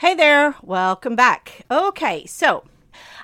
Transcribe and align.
Hey 0.00 0.14
there, 0.14 0.54
welcome 0.62 1.16
back. 1.16 1.62
Okay, 1.68 2.24
so 2.24 2.62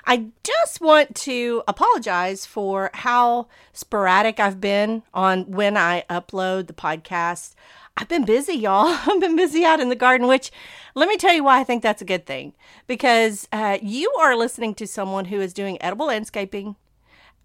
I 0.05 0.31
just 0.43 0.81
want 0.81 1.15
to 1.15 1.63
apologize 1.69 2.45
for 2.45 2.91
how 2.93 3.47
sporadic 3.71 4.41
I've 4.41 4.59
been 4.59 5.03
on 5.13 5.49
when 5.49 5.77
I 5.77 6.03
upload 6.09 6.67
the 6.67 6.73
podcast. 6.73 7.55
I've 7.95 8.09
been 8.09 8.25
busy, 8.25 8.55
y'all. 8.55 8.87
I've 9.07 9.21
been 9.21 9.37
busy 9.37 9.63
out 9.63 9.79
in 9.79 9.87
the 9.87 9.95
garden, 9.95 10.27
which 10.27 10.51
let 10.95 11.07
me 11.07 11.15
tell 11.15 11.33
you 11.33 11.45
why 11.45 11.61
I 11.61 11.63
think 11.63 11.81
that's 11.81 12.01
a 12.01 12.05
good 12.05 12.25
thing. 12.25 12.51
Because 12.87 13.47
uh, 13.53 13.77
you 13.81 14.13
are 14.19 14.35
listening 14.35 14.75
to 14.75 14.85
someone 14.85 15.23
who 15.23 15.39
is 15.39 15.53
doing 15.53 15.81
edible 15.81 16.07
landscaping, 16.07 16.75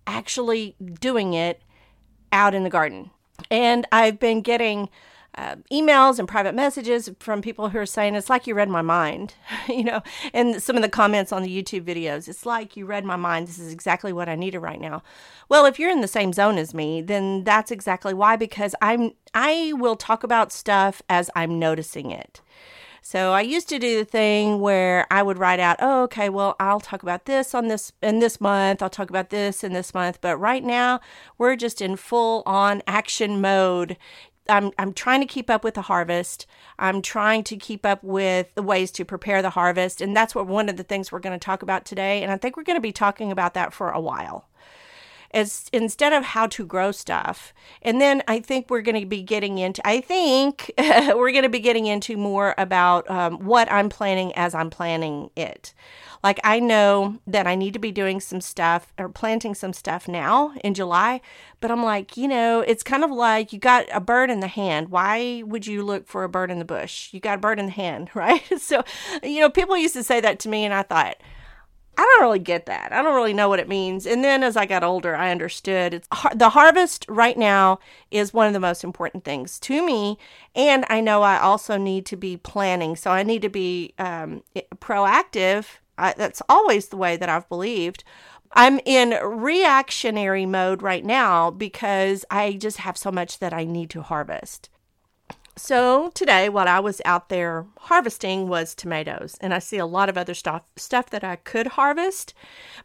actually 0.08 0.74
doing 0.98 1.34
it 1.34 1.62
out 2.32 2.52
in 2.52 2.64
the 2.64 2.68
garden. 2.68 3.12
And 3.48 3.86
I've 3.92 4.18
been 4.18 4.40
getting 4.40 4.88
uh, 5.36 5.56
emails 5.72 6.18
and 6.18 6.26
private 6.26 6.54
messages 6.54 7.10
from 7.20 7.40
people 7.40 7.68
who 7.68 7.78
are 7.78 7.86
saying 7.86 8.14
it's 8.14 8.30
like 8.30 8.46
you 8.46 8.54
read 8.54 8.68
my 8.68 8.82
mind, 8.82 9.34
you 9.68 9.84
know, 9.84 10.02
and 10.32 10.62
some 10.62 10.76
of 10.76 10.82
the 10.82 10.88
comments 10.88 11.32
on 11.32 11.42
the 11.42 11.62
YouTube 11.62 11.84
videos. 11.84 12.28
It's 12.28 12.44
like 12.44 12.76
you 12.76 12.86
read 12.86 13.04
my 13.04 13.16
mind. 13.16 13.48
This 13.48 13.58
is 13.58 13.72
exactly 13.72 14.12
what 14.12 14.28
I 14.28 14.34
needed 14.34 14.58
right 14.58 14.80
now. 14.80 15.02
Well, 15.48 15.66
if 15.66 15.78
you're 15.78 15.90
in 15.90 16.00
the 16.00 16.08
same 16.08 16.32
zone 16.32 16.58
as 16.58 16.74
me, 16.74 17.00
then 17.02 17.44
that's 17.44 17.70
exactly 17.70 18.14
why 18.14 18.36
because 18.36 18.74
I'm 18.82 19.12
I 19.34 19.72
will 19.76 19.96
talk 19.96 20.24
about 20.24 20.52
stuff 20.52 21.02
as 21.08 21.30
I'm 21.36 21.58
noticing 21.58 22.10
it. 22.10 22.40
So 23.02 23.32
I 23.32 23.40
used 23.40 23.68
to 23.70 23.78
do 23.78 23.98
the 23.98 24.04
thing 24.04 24.60
where 24.60 25.06
I 25.10 25.22
would 25.22 25.38
write 25.38 25.60
out, 25.60 25.78
oh, 25.80 26.02
okay, 26.04 26.28
well, 26.28 26.54
I'll 26.60 26.80
talk 26.80 27.02
about 27.02 27.24
this 27.24 27.54
on 27.54 27.68
this 27.68 27.92
in 28.02 28.18
this 28.18 28.40
month. 28.40 28.82
I'll 28.82 28.90
talk 28.90 29.08
about 29.08 29.30
this 29.30 29.64
in 29.64 29.72
this 29.72 29.94
month. 29.94 30.20
But 30.20 30.36
right 30.36 30.62
now, 30.62 31.00
we're 31.38 31.56
just 31.56 31.80
in 31.80 31.96
full 31.96 32.42
on 32.44 32.82
action 32.86 33.40
mode. 33.40 33.96
I'm, 34.48 34.72
I'm 34.78 34.92
trying 34.92 35.20
to 35.20 35.26
keep 35.26 35.50
up 35.50 35.62
with 35.62 35.74
the 35.74 35.82
harvest. 35.82 36.46
I'm 36.78 37.02
trying 37.02 37.44
to 37.44 37.56
keep 37.56 37.86
up 37.86 38.02
with 38.02 38.54
the 38.54 38.62
ways 38.62 38.90
to 38.92 39.04
prepare 39.04 39.42
the 39.42 39.50
harvest. 39.50 40.00
And 40.00 40.16
that's 40.16 40.34
what 40.34 40.46
one 40.46 40.68
of 40.68 40.76
the 40.76 40.82
things 40.82 41.12
we're 41.12 41.20
going 41.20 41.38
to 41.38 41.44
talk 41.44 41.62
about 41.62 41.84
today. 41.84 42.22
And 42.22 42.32
I 42.32 42.36
think 42.36 42.56
we're 42.56 42.64
going 42.64 42.76
to 42.76 42.80
be 42.80 42.92
talking 42.92 43.30
about 43.30 43.54
that 43.54 43.72
for 43.72 43.90
a 43.90 44.00
while 44.00 44.46
as 45.32 45.68
instead 45.72 46.12
of 46.12 46.24
how 46.24 46.46
to 46.48 46.66
grow 46.66 46.90
stuff. 46.92 47.54
And 47.82 48.00
then 48.00 48.22
I 48.26 48.40
think 48.40 48.68
we're 48.68 48.82
going 48.82 49.00
to 49.00 49.06
be 49.06 49.22
getting 49.22 49.58
into, 49.58 49.86
I 49.86 50.00
think 50.00 50.72
we're 50.78 51.32
going 51.32 51.44
to 51.44 51.48
be 51.48 51.60
getting 51.60 51.86
into 51.86 52.16
more 52.16 52.54
about 52.58 53.08
um, 53.10 53.38
what 53.44 53.70
I'm 53.70 53.88
planning 53.88 54.32
as 54.34 54.54
I'm 54.54 54.70
planning 54.70 55.30
it. 55.36 55.72
Like 56.22 56.38
I 56.44 56.60
know 56.60 57.18
that 57.26 57.46
I 57.46 57.54
need 57.54 57.72
to 57.72 57.78
be 57.78 57.92
doing 57.92 58.20
some 58.20 58.40
stuff 58.40 58.92
or 58.98 59.08
planting 59.08 59.54
some 59.54 59.72
stuff 59.72 60.06
now 60.06 60.52
in 60.62 60.74
July, 60.74 61.20
but 61.60 61.70
I'm 61.70 61.82
like, 61.82 62.16
you 62.16 62.28
know, 62.28 62.60
it's 62.60 62.82
kind 62.82 63.04
of 63.04 63.10
like 63.10 63.52
you 63.52 63.58
got 63.58 63.86
a 63.92 64.00
bird 64.00 64.30
in 64.30 64.40
the 64.40 64.46
hand. 64.46 64.90
Why 64.90 65.42
would 65.46 65.66
you 65.66 65.82
look 65.82 66.06
for 66.06 66.24
a 66.24 66.28
bird 66.28 66.50
in 66.50 66.58
the 66.58 66.64
bush? 66.64 67.12
You 67.12 67.20
got 67.20 67.38
a 67.38 67.40
bird 67.40 67.58
in 67.58 67.66
the 67.66 67.72
hand, 67.72 68.10
right? 68.14 68.42
So, 68.60 68.84
you 69.22 69.40
know, 69.40 69.50
people 69.50 69.76
used 69.76 69.94
to 69.94 70.04
say 70.04 70.20
that 70.20 70.38
to 70.40 70.48
me 70.48 70.64
and 70.64 70.74
I 70.74 70.82
thought, 70.82 71.16
I 72.00 72.02
don't 72.02 72.22
really 72.22 72.38
get 72.38 72.66
that. 72.66 72.92
I 72.92 73.02
don't 73.02 73.14
really 73.14 73.34
know 73.34 73.50
what 73.50 73.58
it 73.58 73.68
means. 73.68 74.06
And 74.06 74.24
then 74.24 74.42
as 74.42 74.56
I 74.56 74.64
got 74.64 74.82
older, 74.82 75.14
I 75.14 75.30
understood 75.30 75.92
it's 75.92 76.08
the 76.34 76.48
harvest 76.48 77.04
right 77.08 77.36
now 77.36 77.78
is 78.10 78.32
one 78.32 78.46
of 78.46 78.54
the 78.54 78.60
most 78.60 78.84
important 78.84 79.24
things 79.24 79.58
to 79.60 79.84
me. 79.84 80.16
And 80.54 80.86
I 80.88 81.02
know 81.02 81.22
I 81.22 81.38
also 81.38 81.76
need 81.76 82.06
to 82.06 82.16
be 82.16 82.38
planning. 82.38 82.96
So 82.96 83.10
I 83.10 83.22
need 83.22 83.42
to 83.42 83.50
be 83.50 83.92
um, 83.98 84.42
proactive. 84.76 85.66
I, 86.00 86.14
that's 86.16 86.42
always 86.48 86.88
the 86.88 86.96
way 86.96 87.16
that 87.16 87.28
I've 87.28 87.48
believed. 87.48 88.04
I'm 88.52 88.80
in 88.84 89.10
reactionary 89.22 90.46
mode 90.46 90.82
right 90.82 91.04
now 91.04 91.50
because 91.50 92.24
I 92.30 92.54
just 92.54 92.78
have 92.78 92.96
so 92.96 93.12
much 93.12 93.38
that 93.38 93.52
I 93.52 93.64
need 93.64 93.90
to 93.90 94.02
harvest. 94.02 94.70
So 95.56 96.10
today, 96.14 96.48
what 96.48 96.68
I 96.68 96.80
was 96.80 97.02
out 97.04 97.28
there 97.28 97.66
harvesting 97.80 98.48
was 98.48 98.74
tomatoes, 98.74 99.36
and 99.42 99.52
I 99.52 99.58
see 99.58 99.76
a 99.76 99.84
lot 99.84 100.08
of 100.08 100.16
other 100.16 100.32
stuff 100.32 100.62
stuff 100.76 101.10
that 101.10 101.22
I 101.22 101.36
could 101.36 101.66
harvest. 101.68 102.32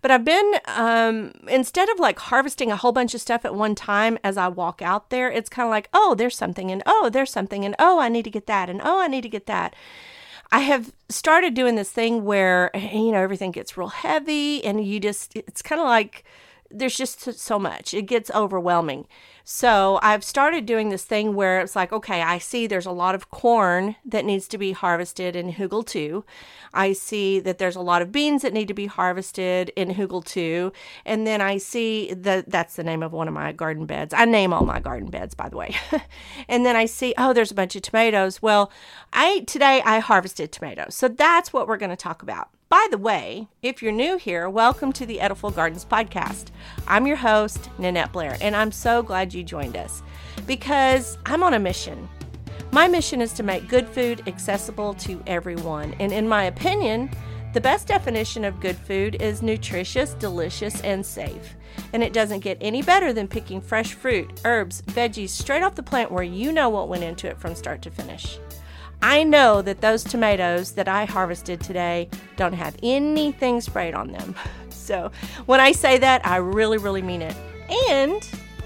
But 0.02 0.12
I've 0.12 0.26
been 0.26 0.56
um, 0.66 1.32
instead 1.48 1.88
of 1.90 2.00
like 2.00 2.20
harvesting 2.20 2.72
a 2.72 2.76
whole 2.76 2.92
bunch 2.92 3.14
of 3.14 3.22
stuff 3.22 3.46
at 3.46 3.56
one 3.56 3.76
time 3.76 4.18
as 4.26 4.36
I 4.36 4.50
walk 4.50 4.82
out 4.82 5.10
there, 5.10 5.32
it's 5.32 5.50
kind 5.50 5.66
of 5.66 5.72
like, 5.72 5.88
oh, 5.94 6.16
there's 6.16 6.36
something, 6.36 6.70
and 6.70 6.84
oh, 6.86 7.10
there's 7.10 7.32
something, 7.32 7.64
and 7.64 7.76
oh, 7.80 8.00
I 8.00 8.10
need 8.10 8.26
to 8.26 8.32
get 8.32 8.48
that, 8.48 8.70
and 8.70 8.82
oh, 8.84 9.00
I 9.00 9.08
need 9.08 9.22
to 9.22 9.30
get 9.30 9.46
that. 9.46 9.74
I 10.56 10.60
have 10.60 10.94
started 11.10 11.54
doing 11.54 11.76
this 11.76 11.92
thing 11.92 12.24
where 12.24 12.72
you 12.74 13.12
know 13.12 13.22
everything 13.22 13.52
gets 13.52 13.76
real 13.76 13.90
heavy, 13.90 14.64
and 14.64 14.86
you 14.86 15.02
just 15.02 15.36
it's 15.36 15.62
kind 15.62 15.82
of 15.82 15.86
like 15.86 16.24
there's 16.78 16.98
just 16.98 17.40
so 17.40 17.60
much. 17.60 17.94
It 17.94 18.04
gets 18.04 18.32
overwhelming. 18.32 19.08
So 19.48 20.00
I've 20.02 20.24
started 20.24 20.66
doing 20.66 20.90
this 20.90 21.04
thing 21.04 21.36
where 21.36 21.60
it's 21.60 21.76
like, 21.76 21.94
okay, 21.94 22.24
I 22.24 22.40
see 22.40 22.66
there's 22.66 22.88
a 22.88 22.92
lot 22.92 23.14
of 23.14 23.30
corn 23.30 23.96
that 24.04 24.26
needs 24.26 24.48
to 24.48 24.58
be 24.58 24.72
harvested 24.72 25.36
in 25.36 25.54
Hugel 25.54 25.86
2. 25.86 26.26
I 26.74 26.94
see 26.94 27.40
that 27.42 27.60
there's 27.60 27.76
a 27.76 27.82
lot 27.82 28.02
of 28.02 28.12
beans 28.12 28.42
that 28.42 28.54
need 28.54 28.68
to 28.70 28.74
be 28.74 28.88
harvested 28.88 29.70
in 29.76 29.94
Hugel 29.94 30.26
2. 30.26 30.74
And 31.06 31.28
then 31.28 31.42
I 31.42 31.58
see 31.58 32.12
that 32.16 32.50
that's 32.50 32.76
the 32.76 32.84
name 32.84 33.04
of 33.04 33.14
one 33.14 33.28
of 33.28 33.36
my 33.36 33.52
garden 33.52 33.86
beds. 33.86 34.16
I 34.16 34.26
name 34.26 34.52
all 34.52 34.66
my 34.66 34.80
garden 34.80 35.12
beds, 35.12 35.36
by 35.36 35.48
the 35.48 35.58
way. 35.58 35.76
and 36.48 36.66
then 36.66 36.76
I 36.76 36.88
see, 36.88 37.14
oh, 37.16 37.32
there's 37.32 37.52
a 37.52 37.56
bunch 37.56 37.76
of 37.76 37.84
tomatoes. 37.84 38.42
Well, 38.42 38.72
I 39.14 39.42
today 39.42 39.84
I 39.86 40.00
harvested 40.00 40.52
tomatoes. 40.52 40.96
So 40.96 41.08
that's 41.08 41.54
what 41.54 41.68
we're 41.68 41.78
going 41.78 41.92
to 41.92 41.96
talk 41.96 42.24
about. 42.24 42.50
By 42.68 42.88
the 42.90 42.98
way, 42.98 43.48
if 43.62 43.84
you're 43.84 43.92
new 43.92 44.18
here, 44.18 44.50
welcome 44.50 44.92
to 44.94 45.06
the 45.06 45.22
Edible 45.22 45.52
Gardens 45.52 45.86
podcast. 45.86 46.48
I'm 46.88 47.06
your 47.06 47.16
host, 47.16 47.70
Nanette 47.78 48.12
Blair, 48.12 48.38
and 48.42 48.56
I'm 48.56 48.72
so 48.72 49.04
glad 49.04 49.36
you 49.36 49.44
joined 49.44 49.78
us 49.78 50.02
because 50.48 51.20
I'm 51.28 51.44
on 51.44 51.54
a 51.54 51.60
mission. 51.60 52.10
My 52.72 52.88
mission 52.88 53.22
is 53.22 53.34
to 53.34 53.44
make 53.44 53.70
good 53.70 53.88
food 53.88 54.28
accessible 54.28 54.96
to 54.96 55.22
everyone, 55.28 55.94
and 56.00 56.12
in 56.12 56.28
my 56.28 56.46
opinion, 56.46 57.12
the 57.54 57.62
best 57.62 57.88
definition 57.88 58.44
of 58.44 58.60
good 58.60 58.78
food 58.78 59.22
is 59.22 59.44
nutritious, 59.44 60.16
delicious, 60.16 60.82
and 60.82 61.06
safe. 61.06 61.56
And 61.94 62.02
it 62.02 62.14
doesn't 62.14 62.40
get 62.40 62.58
any 62.62 62.82
better 62.82 63.14
than 63.14 63.28
picking 63.28 63.62
fresh 63.62 63.94
fruit, 63.94 64.42
herbs, 64.44 64.82
veggies 64.88 65.30
straight 65.30 65.62
off 65.62 65.76
the 65.76 65.84
plant 65.84 66.12
where 66.12 66.24
you 66.24 66.52
know 66.52 66.70
what 66.70 66.90
went 66.90 67.04
into 67.04 67.28
it 67.28 67.40
from 67.40 67.54
start 67.54 67.84
to 67.84 67.92
finish. 67.92 68.40
I 69.08 69.24
know 69.24 69.62
that 69.62 69.82
those 69.82 70.04
tomatoes 70.04 70.72
that 70.72 70.88
I 70.88 71.06
harvested 71.06 71.62
today 71.62 72.10
don't 72.38 72.54
have 72.54 72.76
anything 72.82 73.62
sprayed 73.62 73.94
on 73.94 74.12
them. 74.12 74.36
So 74.72 75.10
when 75.48 75.60
I 75.60 75.72
say 75.72 75.98
that, 75.98 76.24
I 76.28 76.36
really, 76.36 76.78
really 76.78 77.02
mean 77.02 77.24
it. 77.24 77.36
And 77.90 78.22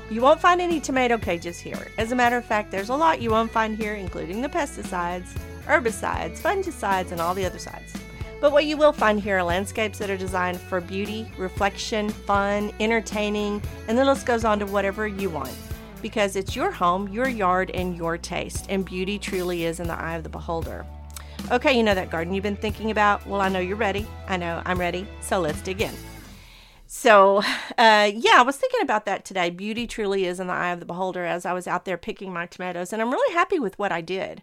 you 0.09 0.19
won't 0.19 0.41
find 0.41 0.59
any 0.59 0.81
tomato 0.81 1.17
cages 1.17 1.57
here. 1.57 1.87
As 1.97 2.11
a 2.11 2.15
matter 2.15 2.35
of 2.35 2.43
fact, 2.43 2.71
there's 2.71 2.89
a 2.89 2.95
lot 2.95 3.21
you 3.21 3.29
won't 3.29 3.49
find 3.49 3.77
here, 3.77 3.93
including 3.93 4.41
the 4.41 4.49
pesticides, 4.49 5.29
herbicides, 5.65 6.41
fungicides, 6.41 7.13
and 7.13 7.21
all 7.21 7.33
the 7.33 7.45
other 7.45 7.57
sides. 7.57 7.93
But 8.41 8.51
what 8.51 8.65
you 8.65 8.75
will 8.75 8.91
find 8.91 9.21
here 9.21 9.37
are 9.37 9.43
landscapes 9.43 9.97
that 9.99 10.09
are 10.09 10.17
designed 10.17 10.59
for 10.59 10.81
beauty, 10.81 11.31
reflection, 11.37 12.09
fun, 12.09 12.73
entertaining, 12.81 13.61
and 13.87 13.97
the 13.97 14.03
list 14.03 14.25
goes 14.25 14.43
on 14.43 14.59
to 14.59 14.65
whatever 14.65 15.07
you 15.07 15.29
want 15.29 15.55
because 16.01 16.35
it's 16.35 16.55
your 16.55 16.71
home, 16.71 17.07
your 17.09 17.27
yard, 17.27 17.71
and 17.73 17.95
your 17.95 18.17
taste, 18.17 18.65
and 18.69 18.85
beauty 18.85 19.19
truly 19.19 19.65
is 19.65 19.79
in 19.79 19.87
the 19.87 19.99
eye 19.99 20.15
of 20.15 20.23
the 20.23 20.29
beholder. 20.29 20.85
Okay, 21.51 21.75
you 21.75 21.83
know 21.83 21.95
that 21.95 22.09
garden 22.09 22.33
you've 22.33 22.43
been 22.43 22.55
thinking 22.55 22.91
about? 22.91 23.25
Well, 23.25 23.41
I 23.41 23.49
know 23.49 23.59
you're 23.59 23.75
ready. 23.75 24.07
I 24.27 24.37
know 24.37 24.61
I'm 24.65 24.79
ready. 24.79 25.07
So 25.21 25.39
let's 25.39 25.61
dig 25.61 25.81
in. 25.81 25.93
So, 26.85 27.37
uh, 27.77 28.11
yeah, 28.13 28.35
I 28.37 28.43
was 28.43 28.57
thinking 28.57 28.81
about 28.81 29.05
that 29.05 29.23
today. 29.23 29.49
Beauty 29.49 29.85
truly 29.85 30.25
is 30.25 30.39
in 30.39 30.47
the 30.47 30.53
eye 30.53 30.71
of 30.71 30.79
the 30.79 30.85
beholder 30.85 31.23
as 31.23 31.45
I 31.45 31.53
was 31.53 31.67
out 31.67 31.85
there 31.85 31.97
picking 31.97 32.33
my 32.33 32.45
tomatoes, 32.45 32.91
and 32.91 33.01
I'm 33.01 33.11
really 33.11 33.33
happy 33.33 33.59
with 33.59 33.77
what 33.77 33.91
I 33.91 34.01
did. 34.01 34.41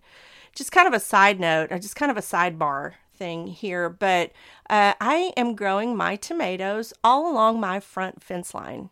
Just 0.54 0.72
kind 0.72 0.86
of 0.86 0.94
a 0.94 1.00
side 1.00 1.40
note, 1.40 1.72
or 1.72 1.78
just 1.78 1.96
kind 1.96 2.10
of 2.10 2.16
a 2.16 2.22
sidebar 2.22 2.94
thing 3.16 3.48
here, 3.48 3.88
but 3.88 4.30
uh, 4.70 4.94
I 5.00 5.32
am 5.36 5.56
growing 5.56 5.96
my 5.96 6.16
tomatoes 6.16 6.92
all 7.02 7.30
along 7.30 7.60
my 7.60 7.80
front 7.80 8.22
fence 8.22 8.54
line 8.54 8.90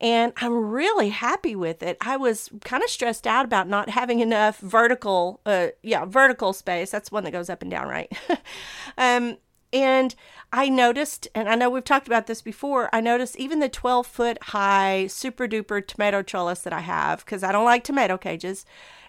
and 0.00 0.32
I'm 0.36 0.70
really 0.70 1.10
happy 1.10 1.54
with 1.54 1.82
it. 1.82 1.98
I 2.00 2.16
was 2.16 2.48
kind 2.64 2.82
of 2.82 2.88
stressed 2.88 3.26
out 3.26 3.44
about 3.44 3.68
not 3.68 3.90
having 3.90 4.20
enough 4.20 4.58
vertical, 4.58 5.40
uh, 5.44 5.68
yeah, 5.82 6.06
vertical 6.06 6.52
space. 6.52 6.90
That's 6.90 7.12
one 7.12 7.24
that 7.24 7.32
goes 7.32 7.50
up 7.50 7.62
and 7.62 7.70
down, 7.70 7.88
right? 7.88 8.10
um, 8.98 9.36
and 9.72 10.14
I 10.52 10.68
noticed, 10.68 11.28
and 11.34 11.48
I 11.48 11.54
know 11.54 11.70
we've 11.70 11.84
talked 11.84 12.06
about 12.06 12.26
this 12.26 12.42
before, 12.42 12.88
I 12.92 13.00
noticed 13.00 13.36
even 13.36 13.60
the 13.60 13.68
12 13.68 14.06
foot 14.06 14.42
high 14.44 15.06
super 15.06 15.46
duper 15.46 15.86
tomato 15.86 16.22
trellis 16.22 16.60
that 16.62 16.72
I 16.72 16.80
have, 16.80 17.24
because 17.24 17.44
I 17.44 17.52
don't 17.52 17.64
like 17.64 17.84
tomato 17.84 18.16
cages, 18.16 18.64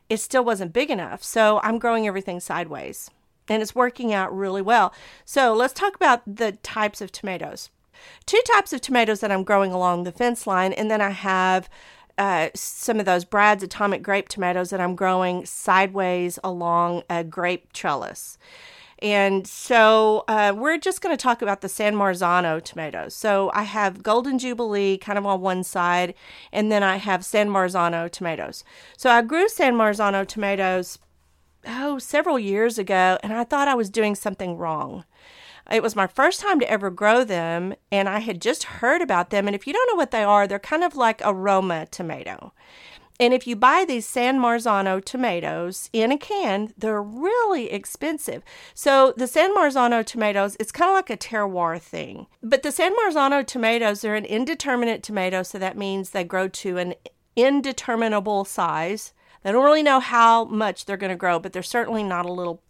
it 0.10 0.18
still 0.18 0.44
wasn't 0.44 0.74
big 0.74 0.92
enough. 0.92 1.24
So 1.24 1.62
I'm 1.64 1.80
growing 1.80 2.06
everything 2.06 2.40
sideways 2.40 3.10
and 3.48 3.62
it's 3.62 3.74
working 3.74 4.14
out 4.14 4.36
really 4.36 4.62
well. 4.62 4.94
So 5.26 5.54
let's 5.54 5.74
talk 5.74 5.96
about 5.96 6.22
the 6.28 6.54
types 6.64 7.02
of 7.02 7.12
tomatoes 7.12 7.70
two 8.26 8.42
types 8.54 8.74
of 8.74 8.82
tomatoes 8.82 9.20
that 9.20 9.32
I'm 9.32 9.44
growing 9.44 9.72
along 9.72 10.04
the 10.04 10.12
fence 10.12 10.48
line, 10.48 10.74
and 10.74 10.90
then 10.90 11.02
I 11.02 11.10
have 11.10 11.70
uh, 12.18 12.50
some 12.54 13.00
of 13.00 13.06
those 13.06 13.26
Brad's 13.26 13.64
atomic 13.64 14.04
grape 14.04 14.30
tomatoes 14.30 14.70
that 14.70 14.82
I'm 14.82 14.96
growing 14.96 15.46
sideways 15.46 16.38
along 16.44 17.04
a 17.10 17.24
grape 17.24 17.74
trellis. 17.74 18.38
And 19.02 19.48
so 19.48 20.24
uh, 20.28 20.54
we're 20.56 20.78
just 20.78 21.02
going 21.02 21.16
to 21.16 21.22
talk 21.22 21.42
about 21.42 21.62
the 21.62 21.70
San 21.70 21.96
Marzano 21.96 22.62
tomatoes. 22.62 23.16
So 23.16 23.50
I 23.56 23.64
have 23.64 24.04
Golden 24.04 24.38
Jubilee 24.38 24.98
kind 25.00 25.18
of 25.18 25.26
on 25.26 25.42
one 25.42 25.64
side, 25.64 26.14
and 26.52 26.72
then 26.72 26.84
I 26.84 26.98
have 26.98 27.26
San 27.26 27.50
Marzano 27.50 28.12
tomatoes. 28.12 28.64
So 28.98 29.10
I 29.10 29.24
grew 29.24 29.50
San 29.50 29.74
Marzano 29.74 30.28
tomatoes 30.28 31.00
oh, 31.66 31.98
several 31.98 32.38
years 32.38 32.78
ago, 32.78 33.18
and 33.24 33.34
I 33.34 33.44
thought 33.44 33.68
I 33.68 33.76
was 33.76 33.90
doing 33.90 34.14
something 34.14 34.56
wrong. 34.58 35.06
It 35.70 35.84
was 35.84 35.96
my 35.96 36.08
first 36.08 36.40
time 36.40 36.60
to 36.60 36.70
ever 36.70 36.90
grow 36.90 37.24
them, 37.24 37.76
and 37.92 38.08
I 38.10 38.20
had 38.20 38.42
just 38.42 38.64
heard 38.64 39.02
about 39.02 39.30
them. 39.30 39.48
And 39.48 39.56
if 39.56 39.68
you 39.68 39.74
don't 39.74 39.90
know 39.92 39.98
what 39.98 40.12
they 40.12 40.24
are, 40.24 40.48
they're 40.48 40.60
kind 40.60 40.84
of 40.84 40.96
like 40.96 41.22
a 41.24 41.34
Roma 41.34 41.88
tomato. 41.92 42.54
And 43.22 43.36
if 43.36 43.46
you 43.46 43.56
buy 43.56 43.86
these 43.88 44.08
San 44.08 44.40
Marzano 44.40 45.04
tomatoes 45.04 45.92
in 45.94 46.12
a 46.12 46.18
can, 46.18 46.74
they're 46.76 47.04
really 47.04 47.72
expensive. 47.72 48.42
So 48.74 49.14
the 49.16 49.28
San 49.28 49.56
Marzano 49.56 50.04
tomatoes, 50.04 50.58
it's 50.60 50.72
kind 50.72 50.90
of 50.90 50.96
like 50.96 51.12
a 51.12 51.18
terroir 51.18 51.80
thing. 51.80 52.26
But 52.42 52.64
the 52.64 52.72
San 52.72 52.94
Marzano 52.96 53.46
tomatoes 53.46 54.04
are 54.04 54.16
an 54.16 54.26
indeterminate 54.26 55.04
tomato, 55.04 55.44
so 55.44 55.60
that 55.60 55.78
means 55.78 56.10
they 56.10 56.24
grow 56.24 56.48
to 56.48 56.78
an 56.78 56.96
indeterminable 57.36 58.44
size. 58.44 59.14
They 59.44 59.52
don't 59.52 59.64
really 59.64 59.84
know 59.84 60.00
how 60.00 60.46
much 60.46 60.86
they're 60.86 60.98
going 60.98 61.12
to 61.12 61.16
grow, 61.16 61.38
but 61.38 61.54
they're 61.54 61.62
certainly 61.62 62.04
not 62.04 62.26
a 62.26 62.34
little 62.34 62.64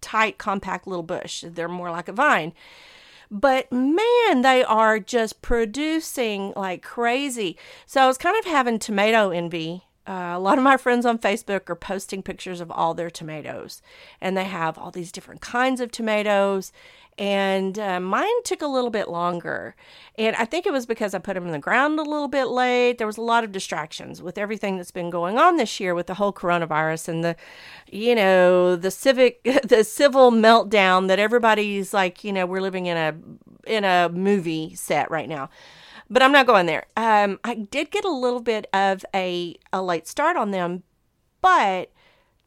tight, 0.00 0.38
compact 0.38 0.86
little 0.86 1.02
bush. 1.02 1.44
They're 1.46 1.68
more 1.68 1.90
like 1.90 2.08
a 2.08 2.12
vine. 2.12 2.52
But 3.30 3.70
man, 3.72 4.42
they 4.42 4.62
are 4.64 4.98
just 4.98 5.42
producing 5.42 6.52
like 6.54 6.82
crazy. 6.82 7.58
So 7.86 8.02
I 8.02 8.06
was 8.06 8.18
kind 8.18 8.38
of 8.38 8.44
having 8.44 8.78
tomato 8.78 9.30
envy. 9.30 9.82
Uh, 10.06 10.34
a 10.36 10.38
lot 10.38 10.58
of 10.58 10.62
my 10.62 10.76
friends 10.76 11.04
on 11.04 11.18
Facebook 11.18 11.68
are 11.68 11.74
posting 11.74 12.22
pictures 12.22 12.60
of 12.60 12.70
all 12.70 12.94
their 12.94 13.10
tomatoes, 13.10 13.82
and 14.20 14.36
they 14.36 14.44
have 14.44 14.78
all 14.78 14.92
these 14.92 15.10
different 15.10 15.40
kinds 15.40 15.80
of 15.80 15.90
tomatoes 15.90 16.70
and 17.18 17.78
uh, 17.78 17.98
mine 17.98 18.42
took 18.44 18.60
a 18.60 18.66
little 18.66 18.90
bit 18.90 19.08
longer. 19.08 19.74
And 20.18 20.36
I 20.36 20.44
think 20.44 20.66
it 20.66 20.72
was 20.72 20.84
because 20.84 21.14
I 21.14 21.18
put 21.18 21.34
them 21.34 21.46
in 21.46 21.52
the 21.52 21.58
ground 21.58 21.98
a 21.98 22.02
little 22.02 22.28
bit 22.28 22.46
late. 22.46 22.98
There 22.98 23.06
was 23.06 23.16
a 23.16 23.22
lot 23.22 23.42
of 23.42 23.52
distractions 23.52 24.22
with 24.22 24.36
everything 24.36 24.76
that's 24.76 24.90
been 24.90 25.08
going 25.08 25.38
on 25.38 25.56
this 25.56 25.80
year 25.80 25.94
with 25.94 26.08
the 26.08 26.14
whole 26.14 26.32
coronavirus 26.32 27.08
and 27.08 27.24
the, 27.24 27.36
you 27.90 28.14
know, 28.14 28.76
the 28.76 28.90
civic, 28.90 29.42
the 29.64 29.82
civil 29.82 30.30
meltdown 30.30 31.08
that 31.08 31.18
everybody's 31.18 31.94
like, 31.94 32.22
you 32.22 32.32
know, 32.32 32.44
we're 32.44 32.60
living 32.60 32.86
in 32.86 32.96
a 32.96 33.14
in 33.66 33.84
a 33.84 34.08
movie 34.10 34.74
set 34.74 35.10
right 35.10 35.28
now. 35.28 35.48
But 36.08 36.22
I'm 36.22 36.32
not 36.32 36.46
going 36.46 36.66
there. 36.66 36.84
Um, 36.96 37.40
I 37.42 37.54
did 37.54 37.90
get 37.90 38.04
a 38.04 38.10
little 38.10 38.40
bit 38.40 38.68
of 38.72 39.04
a 39.14 39.56
a 39.72 39.82
late 39.82 40.06
start 40.06 40.36
on 40.36 40.50
them, 40.50 40.82
but 41.40 41.90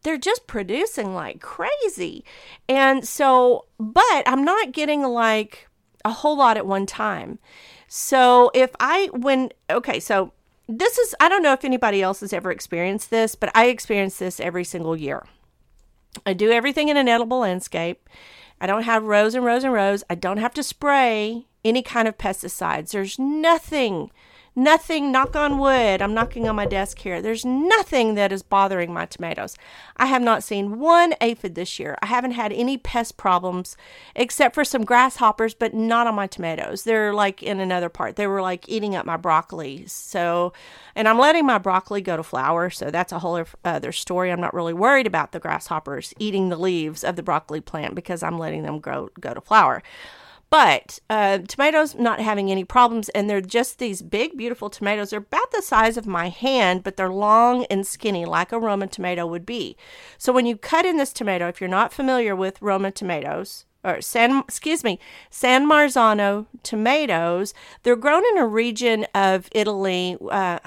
they're 0.04 0.18
just 0.18 0.48
producing 0.48 1.14
like 1.14 1.42
crazy. 1.42 2.24
And 2.68 3.08
so, 3.08 3.66
but 3.80 4.24
I'm 4.26 4.44
not 4.44 4.72
getting 4.72 5.04
like 5.04 5.68
a 6.06 6.12
whole 6.12 6.38
lot 6.38 6.58
at 6.58 6.66
one 6.66 6.86
time. 6.86 7.40
So 7.88 8.52
if 8.54 8.72
I, 8.80 9.10
when, 9.14 9.50
okay, 9.70 10.00
so 10.00 10.32
this 10.68 10.98
is, 10.98 11.16
I 11.20 11.28
don't 11.28 11.44
know 11.44 11.54
if 11.54 11.66
anybody 11.66 12.02
else 12.02 12.20
has 12.20 12.34
ever 12.34 12.52
experienced 12.52 13.10
this, 13.10 13.36
but 13.36 13.52
I 13.56 13.66
experience 13.66 14.18
this 14.18 14.40
every 14.40 14.64
single 14.64 14.96
year. 14.96 15.26
I 16.26 16.34
do 16.34 16.52
everything 16.52 16.90
in 16.90 16.98
an 16.98 17.08
edible 17.08 17.40
landscape. 17.40 18.08
I 18.62 18.68
don't 18.68 18.84
have 18.84 19.04
rows 19.04 19.36
and 19.36 19.46
rows 19.46 19.64
and 19.64 19.74
rows. 19.74 20.04
I 20.10 20.16
don't 20.16 20.38
have 20.38 20.54
to 20.56 20.64
spray 20.64 21.46
any 21.64 21.82
kind 21.82 22.08
of 22.08 22.18
pesticides. 22.18 22.92
There's 22.92 23.18
nothing 23.18 24.12
Nothing, 24.60 25.10
knock 25.10 25.38
on 25.38 25.58
wood, 25.58 26.02
I'm 26.02 26.14
knocking 26.14 26.50
on 26.50 26.58
my 26.58 26.66
desk 26.66 27.00
here. 27.00 27.22
There's 27.22 27.46
nothing 27.46 28.16
that 28.16 28.34
is 28.34 28.44
bothering 28.44 28.94
my 28.94 29.06
tomatoes. 29.06 29.56
I 29.96 30.08
have 30.08 30.22
not 30.22 30.44
seen 30.44 30.80
one 30.80 31.14
aphid 31.22 31.56
this 31.56 31.80
year. 31.80 31.98
I 32.02 32.08
haven't 32.08 32.32
had 32.32 32.52
any 32.52 32.78
pest 32.78 33.16
problems 33.16 33.78
except 34.18 34.54
for 34.54 34.66
some 34.66 34.84
grasshoppers, 34.84 35.54
but 35.54 35.74
not 35.74 36.08
on 36.08 36.16
my 36.16 36.28
tomatoes. 36.28 36.84
They're 36.84 37.14
like 37.14 37.42
in 37.42 37.62
another 37.62 37.88
part. 37.88 38.18
They 38.18 38.28
were 38.28 38.42
like 38.42 38.68
eating 38.68 38.98
up 38.98 39.06
my 39.06 39.16
broccoli. 39.16 39.86
So, 39.88 40.52
and 40.94 41.08
I'm 41.08 41.18
letting 41.18 41.46
my 41.46 41.58
broccoli 41.58 42.02
go 42.02 42.18
to 42.18 42.24
flower. 42.24 42.70
So 42.70 42.92
that's 42.92 43.14
a 43.14 43.20
whole 43.20 43.42
other 43.64 43.94
story. 43.94 44.30
I'm 44.30 44.42
not 44.42 44.54
really 44.54 44.74
worried 44.74 45.08
about 45.08 45.32
the 45.32 45.40
grasshoppers 45.40 46.14
eating 46.20 46.50
the 46.50 46.58
leaves 46.58 47.06
of 47.06 47.16
the 47.16 47.24
broccoli 47.24 47.62
plant 47.62 47.96
because 47.96 48.22
I'm 48.22 48.38
letting 48.38 48.64
them 48.64 48.80
grow, 48.80 49.08
go 49.22 49.34
to 49.34 49.40
flower. 49.40 49.82
But 50.50 51.00
uh, 51.10 51.40
tomatoes 51.40 51.94
not 51.94 52.20
having 52.20 52.50
any 52.50 52.64
problems, 52.64 53.10
and 53.10 53.30
they're 53.30 53.42
just 53.42 53.78
these 53.78 54.02
big, 54.02 54.36
beautiful 54.36 54.70
tomatoes. 54.70 55.12
They're 55.12 55.20
about 55.20 55.52
the 55.52 55.62
size 55.62 55.96
of 55.96 56.08
my 56.08 56.30
hand, 56.30 56.84
but 56.84 56.98
they're 56.98 57.10
long 57.12 57.66
and 57.66 57.86
skinny, 57.86 58.26
like 58.26 58.52
a 58.52 58.60
Roma 58.60 58.88
tomato 58.88 59.28
would 59.28 59.46
be. 59.46 59.78
So 60.18 60.34
when 60.34 60.48
you 60.48 60.58
cut 60.58 60.86
in 60.86 60.98
this 60.98 61.14
tomato, 61.14 61.48
if 61.48 61.62
you're 61.62 61.70
not 61.70 61.94
familiar 61.94 62.36
with 62.36 62.62
Roma 62.62 62.92
tomatoes, 62.92 63.66
or 63.84 64.02
San, 64.02 64.40
excuse 64.40 64.84
me, 64.84 65.00
San 65.30 65.68
Marzano 65.68 66.48
tomatoes. 66.64 67.54
They're 67.84 67.96
grown 67.96 68.24
in 68.32 68.38
a 68.38 68.46
region 68.46 69.06
of 69.16 69.48
Italy, 69.52 70.18
uh, 70.22 70.60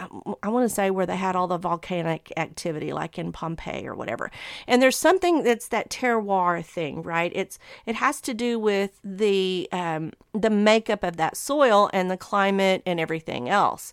I 0.42 0.48
want 0.48 0.68
to 0.68 0.74
say 0.74 0.90
where 0.90 1.06
they 1.06 1.16
had 1.16 1.36
all 1.36 1.46
the 1.46 1.58
volcanic 1.58 2.32
activity, 2.36 2.92
like 2.92 3.18
in 3.18 3.32
Pompeii 3.32 3.86
or 3.86 3.94
whatever. 3.94 4.30
And 4.66 4.80
there's 4.80 4.96
something 4.96 5.42
that's 5.42 5.68
that 5.68 5.90
terroir 5.90 6.64
thing, 6.64 7.02
right? 7.02 7.32
It's 7.34 7.58
it 7.86 7.96
has 7.96 8.20
to 8.22 8.34
do 8.34 8.58
with 8.58 8.98
the 9.04 9.68
um, 9.72 10.12
the 10.32 10.50
makeup 10.50 11.02
of 11.02 11.16
that 11.18 11.36
soil 11.36 11.90
and 11.92 12.10
the 12.10 12.16
climate 12.16 12.82
and 12.86 12.98
everything 12.98 13.48
else. 13.48 13.92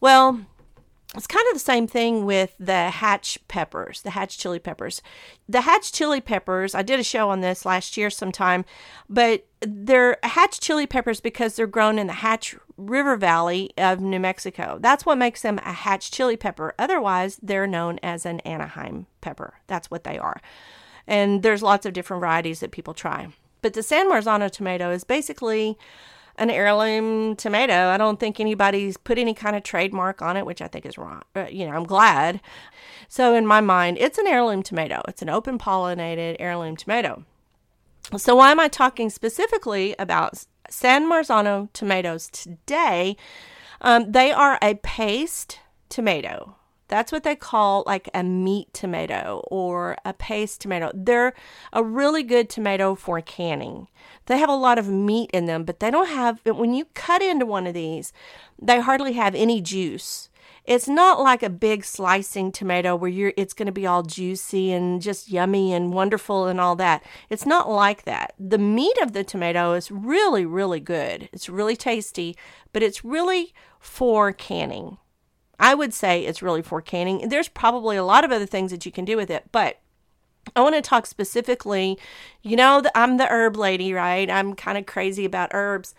Well, 0.00 0.40
it's 1.16 1.26
kind 1.26 1.46
of 1.48 1.54
the 1.54 1.60
same 1.60 1.86
thing 1.86 2.24
with 2.26 2.54
the 2.58 2.90
hatch 2.90 3.38
peppers, 3.48 4.02
the 4.02 4.10
hatch 4.10 4.38
chili 4.38 4.58
peppers. 4.58 5.00
The 5.48 5.62
hatch 5.62 5.92
chili 5.92 6.20
peppers, 6.20 6.74
I 6.74 6.82
did 6.82 7.00
a 7.00 7.04
show 7.04 7.30
on 7.30 7.40
this 7.40 7.64
last 7.64 7.96
year 7.96 8.10
sometime, 8.10 8.64
but 9.08 9.46
they're 9.60 10.18
hatch 10.22 10.60
chili 10.60 10.86
peppers 10.86 11.20
because 11.20 11.56
they're 11.56 11.66
grown 11.66 11.98
in 11.98 12.06
the 12.06 12.12
Hatch 12.12 12.56
River 12.76 13.16
Valley 13.16 13.72
of 13.78 14.00
New 14.00 14.20
Mexico. 14.20 14.78
That's 14.80 15.06
what 15.06 15.18
makes 15.18 15.42
them 15.42 15.58
a 15.64 15.72
hatch 15.72 16.10
chili 16.10 16.36
pepper. 16.36 16.74
Otherwise, 16.78 17.40
they're 17.42 17.66
known 17.66 17.98
as 18.02 18.26
an 18.26 18.40
Anaheim 18.40 19.06
pepper. 19.20 19.54
That's 19.66 19.90
what 19.90 20.04
they 20.04 20.18
are. 20.18 20.40
And 21.06 21.42
there's 21.42 21.62
lots 21.62 21.86
of 21.86 21.92
different 21.92 22.20
varieties 22.20 22.60
that 22.60 22.72
people 22.72 22.94
try. 22.94 23.28
But 23.62 23.72
the 23.72 23.82
San 23.82 24.10
Marzano 24.10 24.50
tomato 24.50 24.90
is 24.90 25.04
basically 25.04 25.78
an 26.38 26.50
heirloom 26.50 27.36
tomato. 27.36 27.88
I 27.88 27.96
don't 27.96 28.20
think 28.20 28.40
anybody's 28.40 28.96
put 28.96 29.18
any 29.18 29.34
kind 29.34 29.56
of 29.56 29.62
trademark 29.62 30.22
on 30.22 30.36
it, 30.36 30.46
which 30.46 30.60
I 30.60 30.68
think 30.68 30.86
is 30.86 30.98
wrong. 30.98 31.22
You 31.50 31.66
know, 31.66 31.72
I'm 31.72 31.84
glad. 31.84 32.40
So 33.08 33.34
in 33.34 33.46
my 33.46 33.60
mind, 33.60 33.98
it's 33.98 34.18
an 34.18 34.26
heirloom 34.26 34.62
tomato. 34.62 35.02
It's 35.08 35.22
an 35.22 35.28
open 35.30 35.58
pollinated 35.58 36.36
heirloom 36.38 36.76
tomato. 36.76 37.24
So 38.16 38.36
why 38.36 38.50
am 38.50 38.60
I 38.60 38.68
talking 38.68 39.10
specifically 39.10 39.94
about 39.98 40.44
San 40.68 41.10
Marzano 41.10 41.68
tomatoes 41.72 42.28
today? 42.28 43.16
Um, 43.80 44.12
they 44.12 44.32
are 44.32 44.58
a 44.62 44.74
paste 44.74 45.60
tomato. 45.88 46.55
That's 46.88 47.10
what 47.10 47.24
they 47.24 47.36
call 47.36 47.82
like 47.86 48.08
a 48.14 48.22
meat 48.22 48.72
tomato 48.72 49.42
or 49.48 49.96
a 50.04 50.12
paste 50.12 50.60
tomato. 50.60 50.90
They're 50.94 51.34
a 51.72 51.82
really 51.82 52.22
good 52.22 52.48
tomato 52.48 52.94
for 52.94 53.20
canning. 53.20 53.88
They 54.26 54.38
have 54.38 54.48
a 54.48 54.54
lot 54.54 54.78
of 54.78 54.88
meat 54.88 55.30
in 55.32 55.46
them, 55.46 55.64
but 55.64 55.80
they 55.80 55.90
don't 55.90 56.08
have, 56.08 56.40
when 56.44 56.74
you 56.74 56.86
cut 56.94 57.22
into 57.22 57.46
one 57.46 57.66
of 57.66 57.74
these, 57.74 58.12
they 58.60 58.80
hardly 58.80 59.14
have 59.14 59.34
any 59.34 59.60
juice. 59.60 60.28
It's 60.64 60.88
not 60.88 61.20
like 61.20 61.44
a 61.44 61.50
big 61.50 61.84
slicing 61.84 62.50
tomato 62.50 62.96
where 62.96 63.10
you're 63.10 63.32
it's 63.36 63.54
going 63.54 63.66
to 63.66 63.72
be 63.72 63.86
all 63.86 64.02
juicy 64.02 64.72
and 64.72 65.00
just 65.00 65.30
yummy 65.30 65.72
and 65.72 65.92
wonderful 65.92 66.46
and 66.46 66.60
all 66.60 66.74
that. 66.76 67.04
It's 67.30 67.46
not 67.46 67.70
like 67.70 68.02
that. 68.02 68.34
The 68.38 68.58
meat 68.58 68.96
of 69.00 69.12
the 69.12 69.22
tomato 69.22 69.74
is 69.74 69.92
really 69.92 70.44
really 70.44 70.80
good. 70.80 71.28
It's 71.32 71.48
really 71.48 71.76
tasty, 71.76 72.36
but 72.72 72.82
it's 72.82 73.04
really 73.04 73.54
for 73.78 74.32
canning. 74.32 74.98
I 75.58 75.74
would 75.74 75.94
say 75.94 76.24
it's 76.24 76.42
really 76.42 76.62
for 76.62 76.80
canning. 76.80 77.28
There's 77.28 77.48
probably 77.48 77.96
a 77.96 78.04
lot 78.04 78.24
of 78.24 78.32
other 78.32 78.46
things 78.46 78.70
that 78.70 78.84
you 78.84 78.92
can 78.92 79.04
do 79.04 79.16
with 79.16 79.30
it, 79.30 79.44
but 79.52 79.78
I 80.54 80.60
want 80.60 80.74
to 80.74 80.82
talk 80.82 81.06
specifically. 81.06 81.98
You 82.42 82.56
know, 82.56 82.82
I'm 82.94 83.16
the 83.16 83.26
herb 83.26 83.56
lady, 83.56 83.92
right? 83.92 84.30
I'm 84.30 84.54
kind 84.54 84.78
of 84.78 84.86
crazy 84.86 85.24
about 85.24 85.50
herbs. 85.52 85.94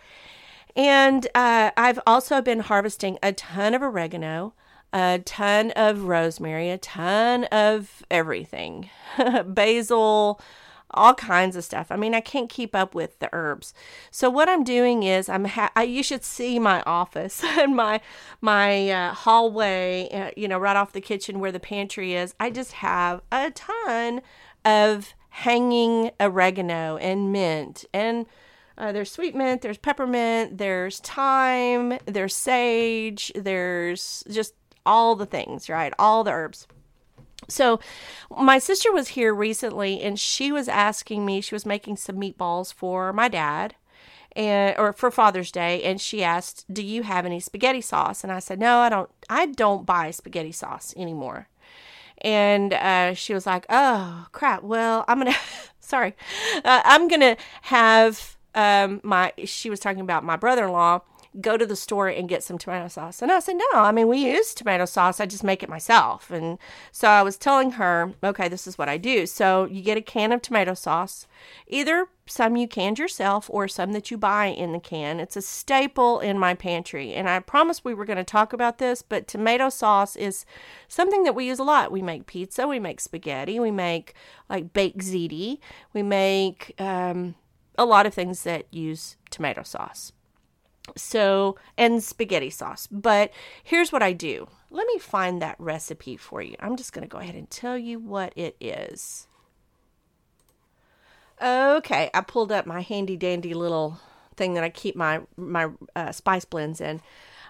And 0.75 1.27
uh, 1.33 1.71
I've 1.75 1.99
also 2.05 2.41
been 2.41 2.59
harvesting 2.59 3.17
a 3.23 3.33
ton 3.33 3.73
of 3.73 3.81
oregano, 3.81 4.53
a 4.93 5.19
ton 5.25 5.71
of 5.71 6.03
rosemary, 6.03 6.69
a 6.69 6.77
ton 6.77 7.45
of 7.45 8.03
everything 8.11 8.89
basil, 9.45 10.39
all 10.91 11.13
kinds 11.13 11.55
of 11.55 11.63
stuff. 11.63 11.87
I 11.89 11.95
mean, 11.95 12.13
I 12.13 12.21
can't 12.21 12.49
keep 12.49 12.75
up 12.75 12.95
with 12.95 13.19
the 13.19 13.29
herbs. 13.33 13.73
So 14.11 14.29
what 14.29 14.49
I'm 14.49 14.63
doing 14.63 15.03
is 15.03 15.29
I'm 15.29 15.45
ha- 15.45 15.71
I, 15.75 15.83
you 15.83 16.03
should 16.03 16.23
see 16.23 16.59
my 16.59 16.81
office 16.83 17.43
and 17.43 17.75
my 17.75 18.01
my 18.41 18.89
uh, 18.89 19.13
hallway, 19.13 20.09
uh, 20.11 20.31
you 20.35 20.47
know, 20.47 20.57
right 20.57 20.75
off 20.75 20.93
the 20.93 21.01
kitchen 21.01 21.39
where 21.39 21.51
the 21.51 21.59
pantry 21.59 22.13
is. 22.13 22.33
I 22.39 22.49
just 22.49 22.73
have 22.73 23.21
a 23.31 23.51
ton 23.51 24.21
of 24.65 25.13
hanging 25.29 26.11
oregano 26.19 26.97
and 26.97 27.31
mint 27.31 27.85
and 27.93 28.25
uh, 28.77 28.91
there's 28.91 29.11
sweet 29.11 29.35
mint, 29.35 29.61
there's 29.61 29.77
peppermint, 29.77 30.59
there's 30.59 30.99
thyme, 30.99 31.97
there's 32.05 32.35
sage, 32.35 33.31
there's 33.35 34.23
just 34.29 34.53
all 34.85 35.15
the 35.15 35.25
things, 35.25 35.67
right? 35.67 35.93
All 35.97 36.23
the 36.23 36.31
herbs. 36.31 36.67
So, 37.47 37.79
my 38.29 38.59
sister 38.59 38.91
was 38.91 39.09
here 39.09 39.33
recently 39.33 40.01
and 40.01 40.19
she 40.19 40.51
was 40.51 40.67
asking 40.67 41.25
me, 41.25 41.41
she 41.41 41.55
was 41.55 41.65
making 41.65 41.97
some 41.97 42.17
meatballs 42.17 42.73
for 42.73 43.13
my 43.13 43.27
dad 43.27 43.75
and 44.35 44.77
or 44.77 44.93
for 44.93 45.09
Father's 45.09 45.51
Day 45.51 45.81
and 45.83 45.99
she 45.99 46.23
asked, 46.23 46.65
"Do 46.71 46.83
you 46.83 47.03
have 47.03 47.25
any 47.25 47.39
spaghetti 47.39 47.81
sauce?" 47.81 48.23
And 48.23 48.31
I 48.31 48.39
said, 48.39 48.59
"No, 48.59 48.79
I 48.79 48.89
don't 48.89 49.09
I 49.29 49.47
don't 49.47 49.85
buy 49.85 50.11
spaghetti 50.11 50.51
sauce 50.51 50.93
anymore." 50.97 51.47
And 52.19 52.73
uh, 52.73 53.13
she 53.13 53.33
was 53.33 53.45
like, 53.45 53.65
oh, 53.69 54.27
crap. 54.31 54.63
Well, 54.63 55.05
I'm 55.07 55.19
going 55.19 55.33
to, 55.33 55.39
sorry, 55.79 56.15
uh, 56.63 56.81
I'm 56.83 57.07
going 57.07 57.21
to 57.21 57.37
have 57.63 58.37
um, 58.55 59.01
my, 59.03 59.33
she 59.45 59.69
was 59.69 59.79
talking 59.79 60.01
about 60.01 60.23
my 60.23 60.35
brother 60.35 60.65
in 60.65 60.71
law 60.71 61.01
go 61.39 61.57
to 61.57 61.65
the 61.65 61.75
store 61.75 62.07
and 62.07 62.29
get 62.29 62.43
some 62.43 62.57
tomato 62.57 62.87
sauce. 62.87 63.21
And 63.21 63.31
I 63.31 63.39
said, 63.39 63.57
No, 63.57 63.79
I 63.79 63.91
mean, 63.91 64.07
we 64.07 64.17
use 64.17 64.53
tomato 64.53 64.85
sauce. 64.85 65.19
I 65.19 65.25
just 65.25 65.43
make 65.43 65.63
it 65.63 65.69
myself. 65.69 66.31
And 66.31 66.57
so 66.91 67.07
I 67.07 67.21
was 67.21 67.37
telling 67.37 67.71
her, 67.71 68.13
Okay, 68.23 68.47
this 68.47 68.67
is 68.67 68.77
what 68.77 68.89
I 68.89 68.97
do. 68.97 69.25
So 69.25 69.65
you 69.65 69.81
get 69.81 69.97
a 69.97 70.01
can 70.01 70.31
of 70.31 70.41
tomato 70.41 70.73
sauce, 70.73 71.27
either 71.67 72.07
some 72.25 72.57
you 72.57 72.67
canned 72.67 72.99
yourself 72.99 73.49
or 73.51 73.67
some 73.67 73.93
that 73.93 74.11
you 74.11 74.17
buy 74.17 74.47
in 74.47 74.73
the 74.73 74.79
can. 74.79 75.19
It's 75.19 75.37
a 75.37 75.41
staple 75.41 76.19
in 76.19 76.37
my 76.37 76.53
pantry. 76.53 77.13
And 77.13 77.29
I 77.29 77.39
promised 77.39 77.85
we 77.85 77.93
were 77.93 78.05
going 78.05 78.17
to 78.17 78.23
talk 78.23 78.53
about 78.53 78.79
this, 78.79 79.01
but 79.01 79.27
tomato 79.27 79.69
sauce 79.69 80.15
is 80.15 80.45
something 80.87 81.23
that 81.23 81.35
we 81.35 81.47
use 81.47 81.59
a 81.59 81.63
lot. 81.63 81.91
We 81.91 82.01
make 82.01 82.25
pizza, 82.25 82.67
we 82.67 82.79
make 82.79 82.99
spaghetti, 82.99 83.59
we 83.59 83.71
make 83.71 84.13
like 84.49 84.73
baked 84.73 84.99
ziti, 84.99 85.59
we 85.93 86.03
make 86.03 86.73
um, 86.79 87.35
a 87.77 87.85
lot 87.85 88.05
of 88.05 88.13
things 88.13 88.43
that 88.43 88.65
use 88.73 89.17
tomato 89.29 89.63
sauce. 89.63 90.11
So, 90.95 91.57
and 91.77 92.03
spaghetti 92.03 92.49
sauce. 92.49 92.87
But 92.91 93.31
here's 93.63 93.91
what 93.91 94.03
I 94.03 94.13
do. 94.13 94.47
Let 94.69 94.87
me 94.87 94.99
find 94.99 95.41
that 95.41 95.55
recipe 95.59 96.17
for 96.17 96.41
you. 96.41 96.55
I'm 96.59 96.75
just 96.75 96.93
going 96.93 97.07
to 97.07 97.11
go 97.11 97.19
ahead 97.19 97.35
and 97.35 97.49
tell 97.49 97.77
you 97.77 97.99
what 97.99 98.33
it 98.35 98.55
is. 98.59 99.27
Okay, 101.41 102.09
I 102.13 102.21
pulled 102.21 102.51
up 102.51 102.65
my 102.65 102.81
handy 102.81 103.15
dandy 103.15 103.53
little 103.53 103.99
thing 104.35 104.53
that 104.55 104.63
I 104.63 104.69
keep 104.69 104.95
my 104.95 105.21
my 105.35 105.69
uh, 105.95 106.11
spice 106.11 106.45
blends 106.45 106.81
in. 106.81 107.01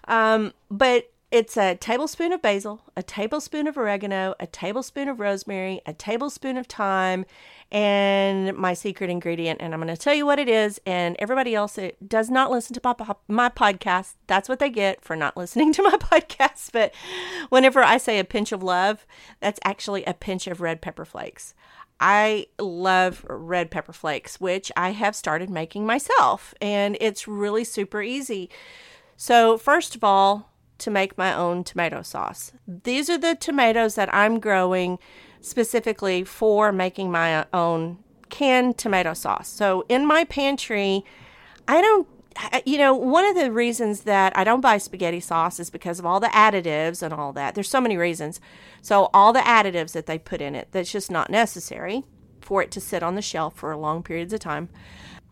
Um, 0.08 0.54
but 0.70 1.10
it's 1.30 1.58
a 1.58 1.76
tablespoon 1.76 2.32
of 2.32 2.42
basil, 2.42 2.82
a 2.96 3.04
tablespoon 3.04 3.68
of 3.68 3.78
oregano, 3.78 4.34
a 4.40 4.48
tablespoon 4.48 5.10
of 5.10 5.20
rosemary, 5.20 5.82
a 5.86 5.94
tablespoon 5.94 6.56
of 6.56 6.68
thyme, 6.68 7.26
and 7.70 8.56
my 8.56 8.74
secret 8.74 9.10
ingredient. 9.10 9.62
And 9.62 9.74
I'm 9.74 9.82
going 9.82 9.94
to 9.94 10.02
tell 10.02 10.14
you 10.14 10.26
what 10.26 10.40
it 10.40 10.48
is. 10.48 10.80
And 10.86 11.18
everybody 11.20 11.54
else 11.54 11.74
that 11.74 12.08
does 12.08 12.30
not 12.30 12.50
listen 12.50 12.74
to 12.76 12.82
my, 12.82 13.16
my 13.28 13.50
podcast, 13.50 14.14
that's 14.28 14.48
what 14.48 14.60
they 14.60 14.70
get 14.70 15.04
for 15.04 15.18
not 15.18 15.36
listening 15.36 15.74
to 15.74 15.84
my 15.84 15.98
podcast. 15.98 16.72
But 16.72 16.94
whenever 17.50 17.84
I 17.84 17.98
say 17.98 18.20
a 18.20 18.24
pinch 18.24 18.54
of 18.54 18.64
love, 18.64 19.06
that's 19.42 19.60
actually 19.66 20.06
a 20.06 20.14
pinch 20.14 20.48
of 20.48 20.62
red 20.62 20.82
pepper 20.82 21.04
flakes. 21.04 21.54
I 22.00 22.48
love 22.58 23.26
red 23.28 23.70
pepper 23.70 23.92
flakes, 23.92 24.40
which 24.40 24.72
I 24.78 24.92
have 24.92 25.16
started 25.16 25.50
making 25.50 25.86
myself, 25.86 26.54
and 26.62 26.96
it's 27.02 27.28
really 27.28 27.64
super 27.64 28.04
easy. 28.04 28.52
So, 29.16 29.58
first 29.58 29.96
of 29.96 30.04
all, 30.04 30.52
to 30.80 30.92
make 30.92 31.18
my 31.18 31.34
own 31.34 31.64
tomato 31.64 32.02
sauce. 32.02 32.52
These 32.68 33.10
are 33.10 33.18
the 33.18 33.36
tomatoes 33.36 33.96
that 33.96 34.14
I'm 34.14 34.40
growing 34.40 35.00
specifically 35.42 36.24
for 36.24 36.72
making 36.72 37.12
my 37.12 37.46
own 37.54 38.00
canned 38.30 38.78
tomato 38.78 39.14
sauce. 39.14 39.48
So 39.50 39.86
in 39.90 40.06
my 40.06 40.24
pantry, 40.26 41.04
I 41.68 41.82
don't 41.82 42.08
you 42.66 42.78
know, 42.78 42.94
one 42.94 43.26
of 43.26 43.36
the 43.36 43.52
reasons 43.52 44.02
that 44.02 44.38
I 44.38 44.44
don't 44.44 44.62
buy 44.62 44.78
spaghetti 44.78 45.20
sauce 45.20 45.60
is 45.60 45.70
because 45.70 45.98
of 45.98 46.06
all 46.06 46.20
the 46.20 46.28
additives 46.28 47.02
and 47.02 47.14
all 47.14 47.34
that. 47.34 47.56
There's 47.56 47.70
so 47.70 47.82
many 47.82 47.98
reasons. 47.98 48.40
So, 48.82 49.10
all 49.14 49.34
the 49.34 49.40
additives 49.40 49.94
that 49.94 50.06
they 50.06 50.20
put 50.20 50.40
in 50.40 50.54
it, 50.54 50.68
that's 50.72 50.92
just 50.92 51.10
not 51.10 51.32
necessary 51.32 52.04
for 52.40 52.62
it 52.62 52.72
to 52.72 52.80
sit 52.80 53.02
on 53.02 53.16
the 53.16 53.22
shelf 53.22 53.56
for 53.56 53.76
long 53.76 54.04
periods 54.04 54.34
of 54.34 54.40
time 54.40 54.70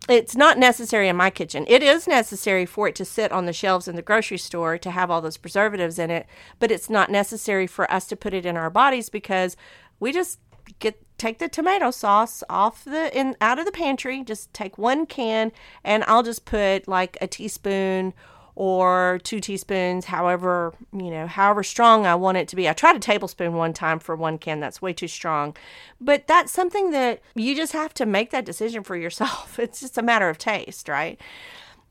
it's 0.07 0.35
not 0.35 0.57
necessary 0.57 1.09
in 1.09 1.15
my 1.15 1.29
kitchen. 1.29 1.65
It 1.67 1.81
is 1.81 2.07
necessary 2.07 2.65
for 2.65 2.87
it 2.87 2.95
to 2.95 3.05
sit 3.05 3.31
on 3.31 3.45
the 3.45 3.53
shelves 3.53 3.87
in 3.87 3.95
the 3.95 4.01
grocery 4.01 4.37
store 4.37 4.77
to 4.77 4.91
have 4.91 5.09
all 5.09 5.21
those 5.21 5.37
preservatives 5.37 5.97
in 5.97 6.11
it, 6.11 6.27
but 6.59 6.71
it's 6.71 6.89
not 6.89 7.09
necessary 7.09 7.65
for 7.65 7.91
us 7.91 8.05
to 8.07 8.15
put 8.15 8.33
it 8.33 8.45
in 8.45 8.55
our 8.55 8.69
bodies 8.69 9.09
because 9.09 9.57
we 9.99 10.11
just 10.11 10.39
get 10.79 11.01
take 11.17 11.39
the 11.39 11.47
tomato 11.47 11.91
sauce 11.91 12.43
off 12.49 12.83
the 12.83 13.17
in 13.17 13.35
out 13.39 13.59
of 13.59 13.65
the 13.65 13.71
pantry, 13.71 14.23
just 14.23 14.53
take 14.53 14.77
one 14.77 15.05
can 15.05 15.51
and 15.83 16.03
I'll 16.07 16.23
just 16.23 16.45
put 16.45 16.87
like 16.87 17.17
a 17.21 17.27
teaspoon 17.27 18.13
or 18.55 19.19
two 19.23 19.39
teaspoons, 19.39 20.05
however, 20.05 20.73
you 20.93 21.11
know, 21.11 21.27
however 21.27 21.63
strong 21.63 22.05
I 22.05 22.15
want 22.15 22.37
it 22.37 22.47
to 22.49 22.55
be. 22.55 22.69
I 22.69 22.73
tried 22.73 22.95
a 22.95 22.99
tablespoon 22.99 23.53
one 23.53 23.73
time 23.73 23.99
for 23.99 24.15
one 24.15 24.37
can, 24.37 24.59
that's 24.59 24.81
way 24.81 24.93
too 24.93 25.07
strong. 25.07 25.55
But 25.99 26.27
that's 26.27 26.51
something 26.51 26.91
that 26.91 27.21
you 27.35 27.55
just 27.55 27.73
have 27.73 27.93
to 27.95 28.05
make 28.05 28.31
that 28.31 28.45
decision 28.45 28.83
for 28.83 28.95
yourself. 28.95 29.59
It's 29.65 29.79
just 29.79 29.97
a 29.97 30.03
matter 30.03 30.29
of 30.29 30.37
taste, 30.37 30.87
right? 30.87 31.19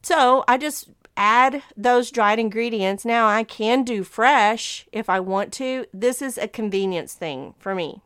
So 0.03 0.45
I 0.47 0.59
just 0.59 0.91
add 1.17 1.63
those 1.77 2.11
dried 2.11 2.39
ingredients. 2.39 3.05
Now 3.05 3.27
I 3.27 3.43
can 3.43 3.85
do 3.85 4.05
fresh 4.05 4.87
if 4.93 5.11
I 5.11 5.21
want 5.21 5.53
to. 5.55 5.87
This 5.93 6.23
is 6.23 6.39
a 6.39 6.49
convenience 6.49 7.15
thing 7.15 7.55
for 7.59 7.75
me. 7.75 8.01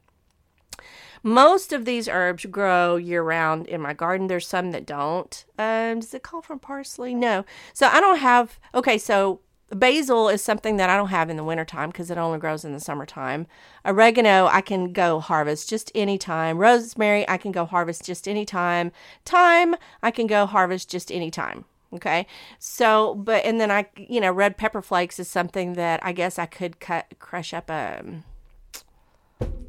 Most 1.23 1.73
of 1.73 1.85
these 1.85 2.09
herbs 2.09 2.47
grow 2.47 2.97
year 2.97 3.23
round 3.23 3.67
in 3.67 3.81
my 3.81 3.93
garden. 3.93 4.27
There's 4.27 4.47
some 4.47 4.71
that 4.73 4.87
don't. 4.87 5.45
Um, 5.59 6.01
does 6.01 6.15
it 6.15 6.23
call 6.23 6.43
from 6.43 6.59
parsley? 6.59 7.15
No. 7.15 7.45
So 7.73 7.87
I 7.89 8.01
don't 8.01 8.19
have. 8.19 8.59
Okay, 8.75 8.99
so 8.99 9.41
basil 9.71 10.29
is 10.29 10.43
something 10.43 10.77
that 10.77 10.89
I 10.89 10.97
don't 10.97 11.09
have 11.09 11.31
in 11.31 11.37
the 11.37 11.45
wintertime 11.45 11.91
because 11.91 12.11
it 12.11 12.19
only 12.19 12.39
grows 12.39 12.65
in 12.65 12.73
the 12.73 12.81
summertime. 12.81 13.47
Oregano, 13.85 14.47
I 14.47 14.61
can 14.61 14.93
go 14.93 15.21
harvest 15.21 15.69
just 15.69 15.93
any 15.95 16.19
time. 16.19 16.59
Rosemary, 16.59 17.29
I 17.29 17.37
can 17.37 17.53
go 17.53 17.65
harvest 17.65 18.05
just 18.05 18.27
any 18.27 18.45
time. 18.45 18.93
Thyme, 19.25 19.75
I 20.03 20.11
can 20.11 20.27
go 20.27 20.47
harvest 20.47 20.91
just 20.91 21.13
any 21.13 21.31
time. 21.31 21.65
Okay. 21.93 22.27
So, 22.59 23.15
but, 23.15 23.45
and 23.45 23.61
then 23.61 23.71
I, 23.71 23.87
you 23.97 24.21
know, 24.21 24.33
red 24.33 24.57
pepper 24.57 24.83
flakes 24.83 25.19
is 25.19 25.29
something 25.29 25.75
that 25.75 26.01
I 26.05 26.13
guess 26.13 26.39
I 26.39 26.47
could 26.47 26.81
cut, 26.81 27.15
crush 27.19 27.55
up 27.55 27.71
a. 27.71 28.01
Um, 28.01 28.25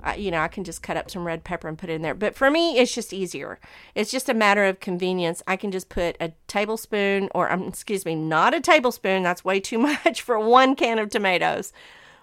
I, 0.03 0.15
you 0.15 0.32
know, 0.32 0.39
I 0.39 0.48
can 0.48 0.63
just 0.63 0.84
cut 0.84 0.98
up 0.98 1.10
some 1.12 1.25
red 1.25 1.44
pepper 1.44 1.68
and 1.68 1.77
put 1.77 1.89
it 1.89 1.94
in 1.94 2.01
there. 2.01 2.13
But 2.13 2.36
for 2.36 2.50
me, 2.50 2.77
it's 2.77 2.94
just 2.94 3.13
easier. 3.13 3.60
It's 3.96 4.12
just 4.12 4.29
a 4.29 4.34
matter 4.34 4.65
of 4.65 4.79
convenience. 4.79 5.41
I 5.48 5.56
can 5.56 5.72
just 5.72 5.89
put 5.89 6.15
a 6.20 6.34
tablespoon, 6.48 7.29
or 7.34 7.51
um, 7.51 7.63
excuse 7.63 8.06
me, 8.06 8.15
not 8.15 8.53
a 8.53 8.62
tablespoon. 8.62 9.24
That's 9.24 9.46
way 9.46 9.60
too 9.60 9.77
much 10.06 10.22
for 10.22 10.39
one 10.39 10.75
can 10.75 11.00
of 11.00 11.10
tomatoes. 11.10 11.74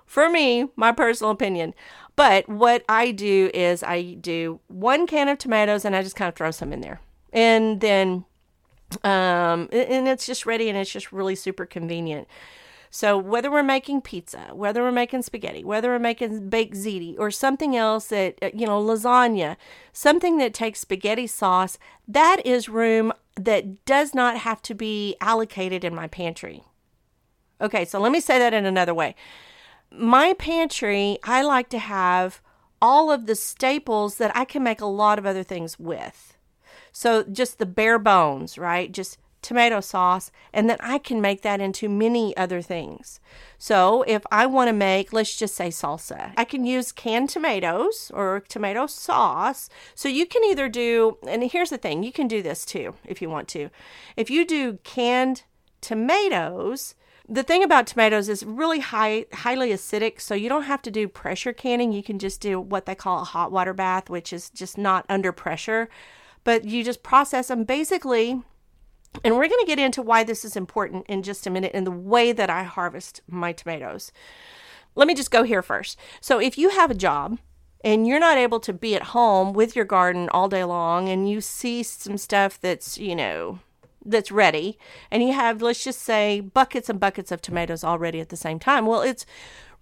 For 0.06 0.30
me, 0.30 0.68
my 0.76 0.92
personal 0.92 1.32
opinion. 1.32 1.74
But 2.14 2.48
what 2.48 2.84
I 2.88 3.10
do 3.10 3.50
is 3.52 3.82
I 3.82 4.14
do 4.14 4.60
one 4.68 5.06
can 5.06 5.28
of 5.28 5.38
tomatoes 5.38 5.84
and 5.84 5.94
I 5.94 6.02
just 6.02 6.16
kind 6.16 6.28
of 6.28 6.34
throw 6.34 6.50
some 6.50 6.72
in 6.72 6.80
there. 6.80 7.00
And 7.32 7.80
then, 7.80 8.24
um, 9.04 9.68
and 9.72 10.08
it's 10.08 10.24
just 10.24 10.46
ready 10.46 10.68
and 10.68 10.78
it's 10.78 10.90
just 10.90 11.12
really 11.12 11.34
super 11.34 11.66
convenient. 11.66 12.28
So 12.90 13.18
whether 13.18 13.50
we're 13.50 13.62
making 13.62 14.02
pizza, 14.02 14.50
whether 14.52 14.82
we're 14.82 14.92
making 14.92 15.22
spaghetti, 15.22 15.64
whether 15.64 15.90
we're 15.90 15.98
making 15.98 16.48
baked 16.48 16.76
ziti 16.76 17.16
or 17.18 17.30
something 17.30 17.76
else 17.76 18.06
that 18.06 18.38
uh, 18.42 18.50
you 18.54 18.66
know 18.66 18.82
lasagna, 18.82 19.56
something 19.92 20.38
that 20.38 20.54
takes 20.54 20.80
spaghetti 20.80 21.26
sauce, 21.26 21.78
that 22.08 22.44
is 22.44 22.68
room 22.68 23.12
that 23.36 23.84
does 23.84 24.14
not 24.14 24.38
have 24.38 24.62
to 24.62 24.74
be 24.74 25.16
allocated 25.20 25.84
in 25.84 25.94
my 25.94 26.06
pantry. 26.06 26.64
Okay, 27.60 27.84
so 27.84 27.98
let 27.98 28.12
me 28.12 28.20
say 28.20 28.38
that 28.38 28.54
in 28.54 28.66
another 28.66 28.94
way. 28.94 29.14
My 29.90 30.34
pantry, 30.34 31.18
I 31.24 31.42
like 31.42 31.68
to 31.70 31.78
have 31.78 32.40
all 32.82 33.10
of 33.10 33.26
the 33.26 33.34
staples 33.34 34.16
that 34.18 34.36
I 34.36 34.44
can 34.44 34.62
make 34.62 34.80
a 34.80 34.86
lot 34.86 35.18
of 35.18 35.26
other 35.26 35.42
things 35.42 35.78
with. 35.78 36.36
So 36.92 37.22
just 37.24 37.58
the 37.58 37.66
bare 37.66 37.98
bones, 37.98 38.58
right? 38.58 38.90
Just 38.92 39.18
tomato 39.46 39.80
sauce, 39.80 40.32
and 40.52 40.68
then 40.68 40.76
I 40.80 40.98
can 40.98 41.20
make 41.20 41.42
that 41.42 41.60
into 41.60 41.88
many 41.88 42.36
other 42.36 42.60
things. 42.60 43.20
So 43.58 44.02
if 44.08 44.26
I 44.32 44.44
want 44.44 44.68
to 44.68 44.72
make, 44.72 45.12
let's 45.12 45.36
just 45.36 45.54
say 45.54 45.68
salsa, 45.68 46.32
I 46.36 46.42
can 46.42 46.66
use 46.66 46.90
canned 46.90 47.30
tomatoes 47.30 48.10
or 48.12 48.42
tomato 48.48 48.88
sauce. 48.88 49.68
So 49.94 50.08
you 50.08 50.26
can 50.26 50.42
either 50.42 50.68
do, 50.68 51.18
and 51.24 51.44
here's 51.44 51.70
the 51.70 51.78
thing, 51.78 52.02
you 52.02 52.10
can 52.10 52.26
do 52.26 52.42
this 52.42 52.64
too 52.64 52.94
if 53.04 53.22
you 53.22 53.30
want 53.30 53.46
to. 53.48 53.70
If 54.16 54.30
you 54.30 54.44
do 54.44 54.78
canned 54.82 55.44
tomatoes, 55.80 56.96
the 57.28 57.44
thing 57.44 57.62
about 57.62 57.86
tomatoes 57.86 58.28
is 58.28 58.44
really 58.44 58.80
high 58.80 59.26
highly 59.32 59.70
acidic 59.70 60.20
so 60.20 60.34
you 60.34 60.48
don't 60.48 60.62
have 60.62 60.80
to 60.82 60.92
do 60.92 61.08
pressure 61.08 61.52
canning 61.52 61.90
you 61.90 62.00
can 62.00 62.20
just 62.20 62.40
do 62.40 62.60
what 62.60 62.86
they 62.86 62.94
call 62.94 63.20
a 63.20 63.24
hot 63.24 63.50
water 63.50 63.74
bath 63.74 64.08
which 64.08 64.32
is 64.32 64.48
just 64.50 64.78
not 64.78 65.04
under 65.08 65.32
pressure 65.32 65.88
but 66.44 66.64
you 66.64 66.84
just 66.84 67.02
process 67.02 67.48
them 67.48 67.64
basically 67.64 68.44
and 69.24 69.34
we're 69.34 69.48
going 69.48 69.60
to 69.60 69.66
get 69.66 69.78
into 69.78 70.02
why 70.02 70.24
this 70.24 70.44
is 70.44 70.56
important 70.56 71.06
in 71.08 71.22
just 71.22 71.46
a 71.46 71.50
minute 71.50 71.72
and 71.74 71.86
the 71.86 71.90
way 71.90 72.32
that 72.32 72.50
I 72.50 72.62
harvest 72.62 73.20
my 73.28 73.52
tomatoes. 73.52 74.12
Let 74.94 75.08
me 75.08 75.14
just 75.14 75.30
go 75.30 75.42
here 75.42 75.62
first. 75.62 75.98
So, 76.20 76.40
if 76.40 76.56
you 76.56 76.70
have 76.70 76.90
a 76.90 76.94
job 76.94 77.38
and 77.84 78.06
you're 78.06 78.20
not 78.20 78.38
able 78.38 78.60
to 78.60 78.72
be 78.72 78.94
at 78.94 79.02
home 79.02 79.52
with 79.52 79.76
your 79.76 79.84
garden 79.84 80.28
all 80.30 80.48
day 80.48 80.64
long 80.64 81.08
and 81.08 81.28
you 81.28 81.40
see 81.40 81.82
some 81.82 82.16
stuff 82.16 82.60
that's, 82.60 82.98
you 82.98 83.14
know, 83.14 83.60
that's 84.08 84.30
ready 84.30 84.78
and 85.10 85.22
you 85.22 85.32
have 85.32 85.60
let's 85.60 85.82
just 85.82 86.00
say 86.00 86.38
buckets 86.40 86.88
and 86.88 87.00
buckets 87.00 87.32
of 87.32 87.42
tomatoes 87.42 87.82
already 87.82 88.20
at 88.20 88.30
the 88.30 88.36
same 88.36 88.58
time. 88.58 88.86
Well, 88.86 89.02
it's 89.02 89.26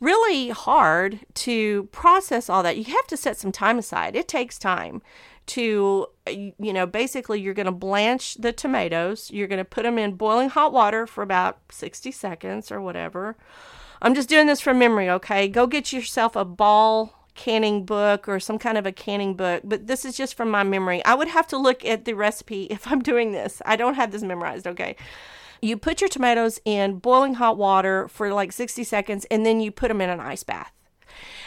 really 0.00 0.50
hard 0.50 1.20
to 1.34 1.84
process 1.84 2.48
all 2.48 2.62
that. 2.62 2.76
You 2.76 2.84
have 2.84 3.06
to 3.08 3.16
set 3.16 3.36
some 3.36 3.52
time 3.52 3.78
aside. 3.78 4.16
It 4.16 4.28
takes 4.28 4.58
time 4.58 5.02
to 5.46 6.06
you 6.26 6.72
know 6.72 6.86
basically 6.86 7.40
you're 7.40 7.54
going 7.54 7.66
to 7.66 7.72
blanch 7.72 8.34
the 8.36 8.52
tomatoes 8.52 9.30
you're 9.30 9.46
going 9.46 9.58
to 9.58 9.64
put 9.64 9.82
them 9.82 9.98
in 9.98 10.12
boiling 10.12 10.48
hot 10.48 10.72
water 10.72 11.06
for 11.06 11.22
about 11.22 11.58
60 11.70 12.10
seconds 12.10 12.72
or 12.72 12.80
whatever 12.80 13.36
i'm 14.00 14.14
just 14.14 14.28
doing 14.28 14.46
this 14.46 14.60
from 14.60 14.78
memory 14.78 15.10
okay 15.10 15.48
go 15.48 15.66
get 15.66 15.92
yourself 15.92 16.34
a 16.34 16.44
ball 16.44 17.24
canning 17.34 17.84
book 17.84 18.28
or 18.28 18.40
some 18.40 18.58
kind 18.58 18.78
of 18.78 18.86
a 18.86 18.92
canning 18.92 19.34
book, 19.34 19.62
but 19.64 19.86
this 19.86 20.04
is 20.04 20.16
just 20.16 20.34
from 20.34 20.50
my 20.50 20.62
memory. 20.62 21.04
I 21.04 21.14
would 21.14 21.28
have 21.28 21.46
to 21.48 21.56
look 21.56 21.84
at 21.84 22.04
the 22.04 22.14
recipe 22.14 22.64
if 22.70 22.90
I'm 22.90 23.00
doing 23.00 23.32
this. 23.32 23.60
I 23.66 23.76
don't 23.76 23.94
have 23.94 24.12
this 24.12 24.22
memorized, 24.22 24.66
okay? 24.66 24.96
You 25.60 25.76
put 25.76 26.00
your 26.00 26.08
tomatoes 26.08 26.60
in 26.64 26.98
boiling 26.98 27.34
hot 27.34 27.56
water 27.56 28.08
for 28.08 28.32
like 28.32 28.52
60 28.52 28.84
seconds 28.84 29.24
and 29.30 29.46
then 29.46 29.60
you 29.60 29.70
put 29.70 29.88
them 29.88 30.00
in 30.00 30.10
an 30.10 30.20
ice 30.20 30.42
bath. 30.42 30.72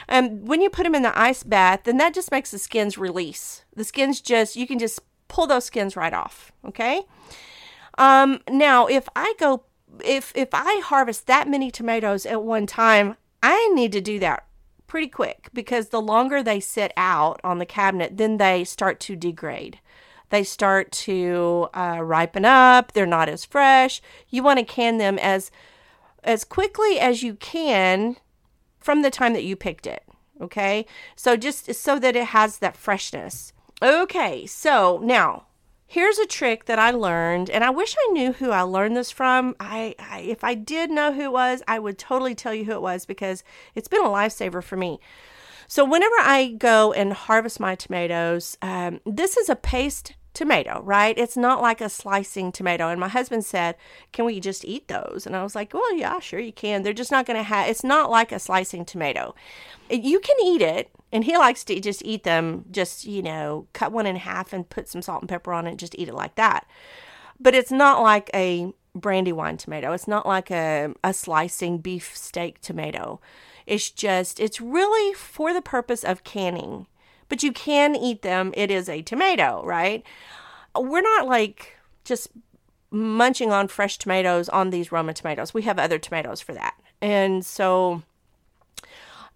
And 0.08 0.48
when 0.48 0.62
you 0.62 0.70
put 0.70 0.84
them 0.84 0.96
in 0.96 1.04
the 1.04 1.18
ice 1.18 1.44
bath, 1.44 1.82
then 1.84 1.98
that 1.98 2.14
just 2.14 2.32
makes 2.32 2.52
the 2.52 2.60
skins 2.60 2.98
release. 2.98 3.64
The 3.76 3.84
skins 3.84 4.22
just, 4.22 4.56
you 4.56 4.66
can 4.66 4.80
just 4.80 5.02
pull 5.28 5.48
those 5.48 5.66
skins 5.66 5.96
right 5.96 6.14
off, 6.14 6.52
okay? 6.66 7.04
Um, 7.98 8.40
now, 8.50 8.88
if 8.88 9.10
I 9.16 9.34
go, 9.40 9.64
if 10.04 10.32
if 10.36 10.50
I 10.54 10.82
harvest 10.84 11.28
that 11.28 11.48
many 11.48 11.72
tomatoes 11.72 12.26
at 12.26 12.44
one 12.44 12.68
time, 12.68 13.16
I 13.42 13.70
need 13.74 13.92
to 13.94 14.02
do 14.02 14.20
that 14.20 14.46
pretty 14.86 15.08
quick 15.08 15.50
because 15.54 15.90
the 15.90 16.02
longer 16.02 16.42
they 16.42 16.60
sit 16.60 16.94
out 16.96 17.42
on 17.44 17.58
the 17.58 17.66
cabinet, 17.66 18.18
then 18.18 18.38
they 18.38 18.64
start 18.64 19.00
to 19.02 19.16
degrade. 19.16 19.80
They 20.30 20.44
start 20.44 20.92
to 20.92 21.70
uh, 21.74 22.00
ripen 22.04 22.46
up. 22.46 22.92
They're 22.92 23.06
not 23.06 23.30
as 23.30 23.46
fresh. 23.46 24.02
You 24.30 24.44
want 24.44 24.60
to 24.60 24.66
can 24.66 24.98
them 24.98 25.18
as 25.20 25.52
as 26.24 26.44
quickly 26.44 27.00
as 27.00 27.24
you 27.24 27.36
can 27.36 28.18
from 28.88 29.02
the 29.02 29.12
time 29.12 29.34
that 29.34 29.44
you 29.44 29.58
picked 29.58 29.86
it. 29.86 30.02
Okay, 30.40 30.86
so 31.18 31.36
just 31.36 31.76
so 31.76 32.00
that 32.00 32.16
it 32.16 32.28
has 32.28 32.60
that 32.60 32.78
freshness. 32.78 33.52
Okay, 33.82 34.46
so 34.46 35.02
now 35.04 35.48
here's 35.86 36.18
a 36.18 36.26
trick 36.26 36.68
that 36.68 36.80
I 36.80 36.92
learned, 36.92 37.50
and 37.50 37.66
I 37.66 37.70
wish 37.70 37.98
I 38.00 38.12
knew 38.14 38.32
who 38.32 38.52
I 38.52 38.62
learned 38.62 38.96
this 38.96 39.12
from. 39.12 39.58
I, 39.60 39.94
I, 40.00 40.22
if 40.22 40.42
I 40.46 40.54
did 40.54 40.90
know 40.90 41.12
who 41.12 41.24
it 41.24 41.34
was, 41.34 41.62
I 41.68 41.80
would 41.80 41.98
totally 41.98 42.34
tell 42.34 42.54
you 42.54 42.64
who 42.64 42.72
it 42.72 42.82
was 42.82 43.06
because 43.06 43.44
it's 43.76 43.90
been 43.90 44.06
a 44.06 44.08
lifesaver 44.08 44.64
for 44.64 44.78
me. 44.78 45.02
So 45.68 45.84
whenever 45.84 46.16
I 46.22 46.56
go 46.58 46.94
and 46.94 47.12
harvest 47.12 47.60
my 47.60 47.76
tomatoes, 47.76 48.58
um, 48.62 49.02
this 49.06 49.36
is 49.36 49.50
a 49.50 49.58
paste 49.58 50.14
tomato, 50.38 50.82
right? 50.84 51.18
It's 51.18 51.36
not 51.36 51.62
like 51.62 51.82
a 51.82 51.90
slicing 51.90 52.52
tomato. 52.52 52.90
And 52.90 53.00
my 53.00 53.08
husband 53.08 53.44
said, 53.44 53.76
"Can 54.14 54.24
we 54.24 54.40
just 54.40 54.64
eat 54.64 54.88
those?" 54.88 55.26
And 55.26 55.36
I 55.36 55.44
was 55.44 55.56
like, 55.56 55.74
"Well, 55.74 55.96
yeah, 55.96 56.20
sure 56.20 56.40
you 56.40 56.54
can. 56.54 56.84
They're 56.84 56.94
just 56.94 57.12
not 57.12 57.26
going 57.26 57.38
to 57.38 57.44
have. 57.44 57.68
It's 57.68 57.84
not 57.84 58.12
like 58.12 58.32
a 58.32 58.40
slicing 58.40 58.86
tomato. 58.86 59.34
You 59.90 60.20
can 60.20 60.36
eat 60.44 60.62
it." 60.62 60.92
And 61.12 61.24
he 61.24 61.38
likes 61.38 61.64
to 61.66 61.80
just 61.80 62.04
eat 62.06 62.24
them, 62.24 62.66
just, 62.70 63.06
you 63.06 63.22
know, 63.22 63.68
cut 63.74 63.92
one 63.92 64.06
in 64.06 64.18
half 64.18 64.54
and 64.54 64.70
put 64.70 64.90
some 64.90 65.02
salt 65.02 65.22
and 65.22 65.30
pepper 65.30 65.54
on 65.54 65.66
it 65.66 65.72
and 65.72 65.80
just 65.80 65.96
eat 65.98 66.10
it 66.10 66.14
like 66.14 66.36
that. 66.36 66.68
But 67.40 67.56
it's 67.56 67.72
not 67.72 68.02
like 68.04 68.30
a 68.34 68.74
brandywine 68.94 69.58
tomato. 69.58 69.94
It's 69.94 70.08
not 70.08 70.26
like 70.26 70.52
a, 70.52 70.94
a 71.04 71.14
slicing 71.14 71.78
beef 71.80 72.16
steak 72.16 72.62
tomato. 72.62 73.22
It's 73.66 73.90
just, 73.90 74.40
it's 74.40 74.60
really 74.60 75.14
for 75.14 75.54
the 75.54 75.62
purpose 75.62 76.04
of 76.04 76.24
canning. 76.24 76.88
But 77.30 77.44
you 77.44 77.52
can 77.52 77.96
eat 77.96 78.22
them. 78.22 78.54
It 78.56 78.72
is 78.72 78.88
a 78.88 79.02
tomato, 79.02 79.64
right? 79.66 80.04
We're 80.76 81.02
not 81.02 81.28
like 81.28 81.78
just 82.06 82.30
munching 82.90 83.52
on 83.52 83.68
fresh 83.68 83.98
tomatoes 83.98 84.50
on 84.50 84.70
these 84.70 84.92
Roma 84.92 85.14
tomatoes. 85.14 85.54
We 85.54 85.64
have 85.64 85.78
other 85.78 86.00
tomatoes 86.00 86.42
for 86.42 86.54
that. 86.54 86.76
And 87.02 87.46
so 87.46 88.02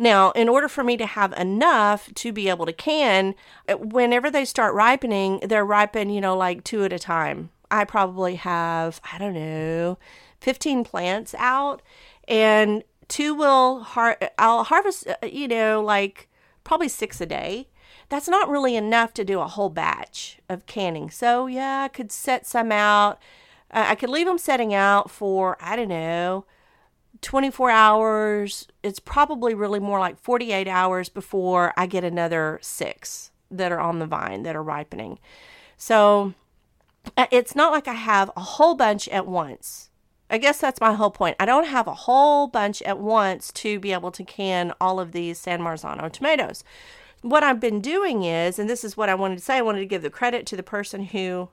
now, 0.01 0.31
in 0.31 0.49
order 0.49 0.67
for 0.67 0.83
me 0.83 0.97
to 0.97 1.05
have 1.05 1.31
enough 1.33 2.11
to 2.15 2.31
be 2.31 2.49
able 2.49 2.65
to 2.65 2.73
can, 2.73 3.35
uh, 3.69 3.75
whenever 3.75 4.31
they 4.31 4.45
start 4.45 4.73
ripening, 4.73 5.41
they're 5.43 5.63
ripen, 5.63 6.09
you 6.09 6.19
know, 6.19 6.35
like 6.35 6.63
two 6.63 6.83
at 6.83 6.91
a 6.91 6.97
time. 6.97 7.51
I 7.69 7.85
probably 7.85 8.35
have, 8.35 8.99
I 9.13 9.19
don't 9.19 9.35
know, 9.35 9.99
15 10.39 10.83
plants 10.83 11.35
out, 11.37 11.83
and 12.27 12.83
two 13.09 13.35
will, 13.35 13.81
har- 13.81 14.17
I'll 14.39 14.63
harvest, 14.63 15.07
uh, 15.07 15.25
you 15.25 15.47
know, 15.47 15.83
like 15.83 16.27
probably 16.63 16.89
six 16.89 17.21
a 17.21 17.27
day. 17.27 17.67
That's 18.11 18.27
not 18.27 18.49
really 18.49 18.75
enough 18.75 19.13
to 19.13 19.23
do 19.23 19.39
a 19.39 19.47
whole 19.47 19.69
batch 19.69 20.37
of 20.49 20.65
canning. 20.65 21.09
So, 21.09 21.47
yeah, 21.47 21.83
I 21.83 21.87
could 21.87 22.11
set 22.11 22.45
some 22.45 22.69
out. 22.69 23.19
Uh, 23.71 23.85
I 23.87 23.95
could 23.95 24.09
leave 24.09 24.27
them 24.27 24.37
setting 24.37 24.73
out 24.73 25.09
for, 25.09 25.55
I 25.61 25.77
don't 25.77 25.87
know, 25.87 26.43
24 27.21 27.69
hours. 27.69 28.67
It's 28.83 28.99
probably 28.99 29.53
really 29.53 29.79
more 29.79 29.97
like 29.97 30.19
48 30.19 30.67
hours 30.67 31.07
before 31.07 31.73
I 31.77 31.85
get 31.85 32.03
another 32.03 32.59
six 32.61 33.31
that 33.49 33.71
are 33.71 33.79
on 33.79 33.99
the 33.99 34.05
vine 34.07 34.43
that 34.43 34.57
are 34.57 34.63
ripening. 34.63 35.17
So 35.77 36.33
uh, 37.15 37.27
it's 37.31 37.55
not 37.55 37.71
like 37.71 37.87
I 37.87 37.93
have 37.93 38.29
a 38.35 38.41
whole 38.41 38.75
bunch 38.75 39.07
at 39.07 39.25
once. 39.25 39.89
I 40.29 40.37
guess 40.37 40.57
that's 40.57 40.81
my 40.81 40.95
whole 40.95 41.11
point. 41.11 41.37
I 41.39 41.45
don't 41.45 41.67
have 41.67 41.87
a 41.87 41.93
whole 41.93 42.47
bunch 42.47 42.81
at 42.81 42.99
once 42.99 43.53
to 43.53 43.79
be 43.79 43.93
able 43.93 44.11
to 44.11 44.25
can 44.25 44.73
all 44.81 44.99
of 44.99 45.13
these 45.13 45.37
San 45.37 45.61
Marzano 45.61 46.11
tomatoes. 46.11 46.65
What 47.21 47.43
I've 47.43 47.59
been 47.59 47.81
doing 47.81 48.23
is, 48.23 48.57
and 48.57 48.69
this 48.69 48.83
is 48.83 48.97
what 48.97 49.09
I 49.09 49.15
wanted 49.15 49.37
to 49.37 49.43
say, 49.43 49.57
I 49.57 49.61
wanted 49.61 49.79
to 49.79 49.85
give 49.85 50.01
the 50.01 50.09
credit 50.09 50.45
to 50.47 50.55
the 50.55 50.63
person 50.63 51.05
who 51.05 51.49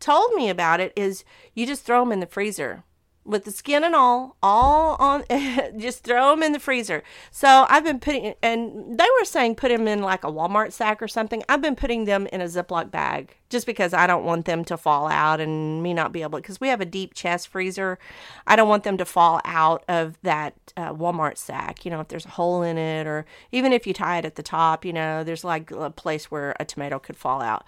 told 0.00 0.32
me 0.34 0.48
about 0.48 0.80
it, 0.80 0.92
is 0.96 1.24
you 1.54 1.66
just 1.66 1.82
throw 1.82 2.00
them 2.00 2.12
in 2.12 2.20
the 2.20 2.26
freezer 2.26 2.84
with 3.28 3.44
the 3.44 3.50
skin 3.50 3.84
and 3.84 3.94
all, 3.94 4.36
all 4.42 4.96
on, 4.98 5.22
just 5.78 6.02
throw 6.02 6.30
them 6.30 6.42
in 6.42 6.52
the 6.52 6.58
freezer. 6.58 7.02
So 7.30 7.66
I've 7.68 7.84
been 7.84 8.00
putting, 8.00 8.34
and 8.42 8.98
they 8.98 9.06
were 9.18 9.24
saying 9.24 9.56
put 9.56 9.68
them 9.68 9.86
in 9.86 10.02
like 10.02 10.24
a 10.24 10.32
Walmart 10.32 10.72
sack 10.72 11.02
or 11.02 11.08
something. 11.08 11.42
I've 11.48 11.60
been 11.60 11.76
putting 11.76 12.06
them 12.06 12.26
in 12.32 12.40
a 12.40 12.46
Ziploc 12.46 12.90
bag 12.90 13.36
just 13.50 13.66
because 13.66 13.92
I 13.92 14.06
don't 14.06 14.24
want 14.24 14.46
them 14.46 14.64
to 14.64 14.76
fall 14.76 15.08
out 15.08 15.40
and 15.40 15.82
me 15.82 15.92
not 15.92 16.12
be 16.12 16.22
able, 16.22 16.38
because 16.38 16.60
we 16.60 16.68
have 16.68 16.80
a 16.80 16.86
deep 16.86 17.12
chest 17.12 17.48
freezer. 17.48 17.98
I 18.46 18.56
don't 18.56 18.68
want 18.68 18.84
them 18.84 18.96
to 18.96 19.04
fall 19.04 19.42
out 19.44 19.84
of 19.88 20.18
that 20.22 20.54
uh, 20.76 20.94
Walmart 20.94 21.36
sack. 21.36 21.84
You 21.84 21.90
know, 21.90 22.00
if 22.00 22.08
there's 22.08 22.26
a 22.26 22.30
hole 22.30 22.62
in 22.62 22.78
it, 22.78 23.06
or 23.06 23.26
even 23.52 23.72
if 23.72 23.86
you 23.86 23.92
tie 23.92 24.18
it 24.18 24.24
at 24.24 24.36
the 24.36 24.42
top, 24.42 24.84
you 24.84 24.92
know, 24.92 25.22
there's 25.22 25.44
like 25.44 25.70
a 25.70 25.90
place 25.90 26.30
where 26.30 26.56
a 26.58 26.64
tomato 26.64 26.98
could 26.98 27.16
fall 27.16 27.42
out. 27.42 27.64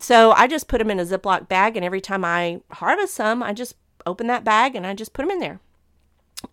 So 0.00 0.32
I 0.32 0.46
just 0.46 0.68
put 0.68 0.78
them 0.78 0.90
in 0.90 0.98
a 0.98 1.04
Ziploc 1.04 1.48
bag, 1.48 1.76
and 1.76 1.84
every 1.84 2.00
time 2.00 2.24
I 2.24 2.60
harvest 2.70 3.14
some, 3.14 3.42
I 3.42 3.52
just 3.52 3.76
open 4.06 4.26
that 4.28 4.44
bag 4.44 4.74
and 4.74 4.86
I 4.86 4.94
just 4.94 5.12
put 5.12 5.22
them 5.22 5.30
in 5.30 5.38
there. 5.38 5.60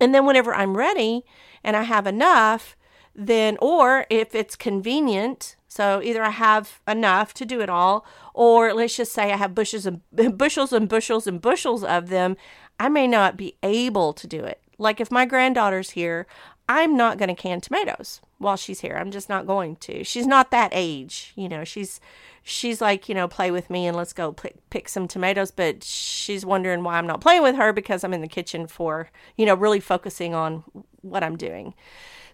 And 0.00 0.14
then 0.14 0.26
whenever 0.26 0.54
I'm 0.54 0.76
ready 0.76 1.24
and 1.62 1.76
I 1.76 1.82
have 1.82 2.06
enough, 2.06 2.76
then, 3.14 3.58
or 3.60 4.06
if 4.08 4.34
it's 4.34 4.56
convenient, 4.56 5.56
so 5.68 6.00
either 6.02 6.22
I 6.22 6.30
have 6.30 6.80
enough 6.88 7.34
to 7.34 7.44
do 7.44 7.60
it 7.60 7.68
all, 7.68 8.06
or 8.34 8.72
let's 8.72 8.96
just 8.96 9.12
say 9.12 9.32
I 9.32 9.36
have 9.36 9.54
bushels 9.54 9.86
and 9.86 10.00
bushels 10.38 10.72
and 10.72 10.88
bushels 10.88 11.26
and 11.26 11.40
bushels 11.40 11.84
of 11.84 12.08
them, 12.08 12.36
I 12.80 12.88
may 12.88 13.06
not 13.06 13.36
be 13.36 13.56
able 13.62 14.12
to 14.14 14.26
do 14.26 14.42
it. 14.44 14.60
Like 14.78 15.00
if 15.00 15.10
my 15.10 15.26
granddaughter's 15.26 15.90
here, 15.90 16.26
I'm 16.68 16.96
not 16.96 17.18
going 17.18 17.28
to 17.28 17.34
can 17.34 17.60
tomatoes 17.60 18.20
while 18.42 18.56
she's 18.56 18.80
here. 18.80 18.96
I'm 18.96 19.10
just 19.10 19.28
not 19.28 19.46
going 19.46 19.76
to. 19.76 20.04
She's 20.04 20.26
not 20.26 20.50
that 20.50 20.70
age, 20.72 21.32
you 21.36 21.48
know. 21.48 21.64
She's 21.64 22.00
she's 22.42 22.80
like, 22.80 23.08
you 23.08 23.14
know, 23.14 23.28
play 23.28 23.50
with 23.50 23.70
me 23.70 23.86
and 23.86 23.96
let's 23.96 24.12
go 24.12 24.32
pick, 24.32 24.68
pick 24.70 24.88
some 24.88 25.08
tomatoes. 25.08 25.50
But 25.50 25.84
she's 25.84 26.44
wondering 26.44 26.82
why 26.82 26.98
I'm 26.98 27.06
not 27.06 27.20
playing 27.20 27.42
with 27.42 27.56
her 27.56 27.72
because 27.72 28.04
I'm 28.04 28.14
in 28.14 28.20
the 28.20 28.28
kitchen 28.28 28.66
for, 28.66 29.10
you 29.36 29.46
know, 29.46 29.54
really 29.54 29.80
focusing 29.80 30.34
on 30.34 30.64
what 31.02 31.22
I'm 31.22 31.36
doing. 31.36 31.74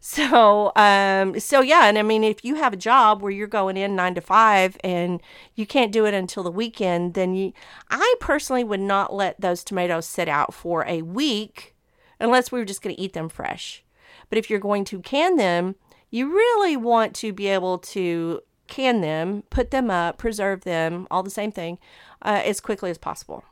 So, 0.00 0.72
um, 0.76 1.40
so 1.40 1.60
yeah, 1.60 1.86
and 1.86 1.98
I 1.98 2.02
mean, 2.02 2.22
if 2.22 2.44
you 2.44 2.54
have 2.54 2.72
a 2.72 2.76
job 2.76 3.20
where 3.20 3.32
you're 3.32 3.48
going 3.48 3.76
in 3.76 3.96
nine 3.96 4.14
to 4.14 4.20
five 4.20 4.76
and 4.84 5.20
you 5.56 5.66
can't 5.66 5.92
do 5.92 6.06
it 6.06 6.14
until 6.14 6.44
the 6.44 6.52
weekend, 6.52 7.14
then 7.14 7.34
you, 7.34 7.52
I 7.90 8.14
personally 8.20 8.64
would 8.64 8.80
not 8.80 9.12
let 9.12 9.40
those 9.40 9.64
tomatoes 9.64 10.06
sit 10.06 10.28
out 10.28 10.54
for 10.54 10.84
a 10.86 11.02
week 11.02 11.74
unless 12.20 12.52
we 12.52 12.58
were 12.58 12.64
just 12.64 12.82
going 12.82 12.94
to 12.94 13.00
eat 13.00 13.12
them 13.12 13.28
fresh. 13.28 13.82
But 14.28 14.38
if 14.38 14.50
you're 14.50 14.60
going 14.60 14.84
to 14.86 15.00
can 15.00 15.36
them, 15.36 15.74
you 16.10 16.30
really 16.30 16.76
want 16.76 17.14
to 17.16 17.32
be 17.32 17.48
able 17.48 17.78
to 17.78 18.40
can 18.66 19.00
them, 19.00 19.42
put 19.50 19.70
them 19.70 19.90
up, 19.90 20.18
preserve 20.18 20.62
them, 20.62 21.06
all 21.10 21.22
the 21.22 21.30
same 21.30 21.50
thing, 21.50 21.78
uh, 22.22 22.42
as 22.44 22.60
quickly 22.60 22.90
as 22.90 22.98
possible. 22.98 23.44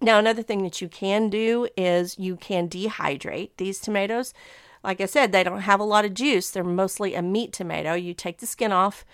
Now, 0.00 0.18
another 0.18 0.42
thing 0.42 0.62
that 0.62 0.80
you 0.80 0.88
can 0.88 1.28
do 1.28 1.68
is 1.76 2.18
you 2.18 2.36
can 2.36 2.68
dehydrate 2.68 3.50
these 3.56 3.80
tomatoes. 3.80 4.32
Like 4.84 5.00
I 5.00 5.06
said, 5.06 5.32
they 5.32 5.42
don't 5.42 5.62
have 5.62 5.80
a 5.80 5.84
lot 5.84 6.04
of 6.04 6.14
juice. 6.14 6.50
They're 6.50 6.64
mostly 6.64 7.14
a 7.14 7.22
meat 7.22 7.52
tomato. 7.52 7.94
You 7.94 8.14
take 8.14 8.38
the 8.38 8.46
skin 8.46 8.72
off, 8.72 9.04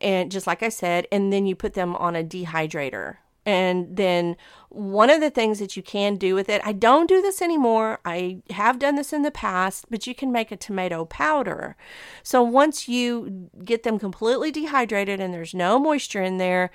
and 0.00 0.32
just 0.32 0.46
like 0.46 0.62
I 0.62 0.70
said, 0.70 1.06
and 1.12 1.32
then 1.32 1.46
you 1.46 1.54
put 1.54 1.74
them 1.74 1.94
on 1.96 2.16
a 2.16 2.24
dehydrator. 2.24 3.18
And 3.44 3.96
then 3.96 4.36
one 4.68 5.10
of 5.10 5.20
the 5.20 5.30
things 5.30 5.58
that 5.58 5.76
you 5.76 5.82
can 5.82 6.16
do 6.16 6.34
with 6.34 6.48
it, 6.48 6.62
I 6.64 6.72
don't 6.72 7.08
do 7.08 7.20
this 7.20 7.42
anymore. 7.42 7.98
I 8.04 8.42
have 8.50 8.78
done 8.78 8.94
this 8.94 9.12
in 9.12 9.22
the 9.22 9.30
past, 9.30 9.86
but 9.90 10.06
you 10.06 10.14
can 10.14 10.30
make 10.30 10.52
a 10.52 10.56
tomato 10.56 11.04
powder. 11.04 11.76
So 12.22 12.42
once 12.42 12.88
you 12.88 13.50
get 13.64 13.82
them 13.82 13.98
completely 13.98 14.50
dehydrated 14.50 15.20
and 15.20 15.34
there's 15.34 15.54
no 15.54 15.78
moisture 15.78 16.22
in 16.22 16.38
there, 16.38 16.70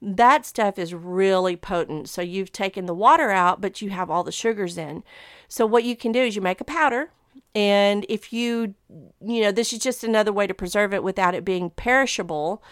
that 0.00 0.46
stuff 0.46 0.78
is 0.78 0.94
really 0.94 1.56
potent. 1.56 2.08
So 2.08 2.22
you've 2.22 2.52
taken 2.52 2.86
the 2.86 2.94
water 2.94 3.30
out, 3.30 3.60
but 3.60 3.82
you 3.82 3.90
have 3.90 4.10
all 4.10 4.22
the 4.22 4.32
sugars 4.32 4.78
in. 4.78 5.02
So 5.48 5.66
what 5.66 5.84
you 5.84 5.96
can 5.96 6.12
do 6.12 6.20
is 6.20 6.36
you 6.36 6.42
make 6.42 6.60
a 6.60 6.64
powder. 6.64 7.10
And 7.54 8.04
if 8.08 8.32
you, 8.32 8.74
you 9.24 9.42
know, 9.42 9.52
this 9.52 9.72
is 9.72 9.78
just 9.78 10.04
another 10.04 10.32
way 10.32 10.46
to 10.46 10.54
preserve 10.54 10.92
it 10.92 11.02
without 11.02 11.34
it 11.34 11.44
being 11.44 11.70
perishable 11.70 12.62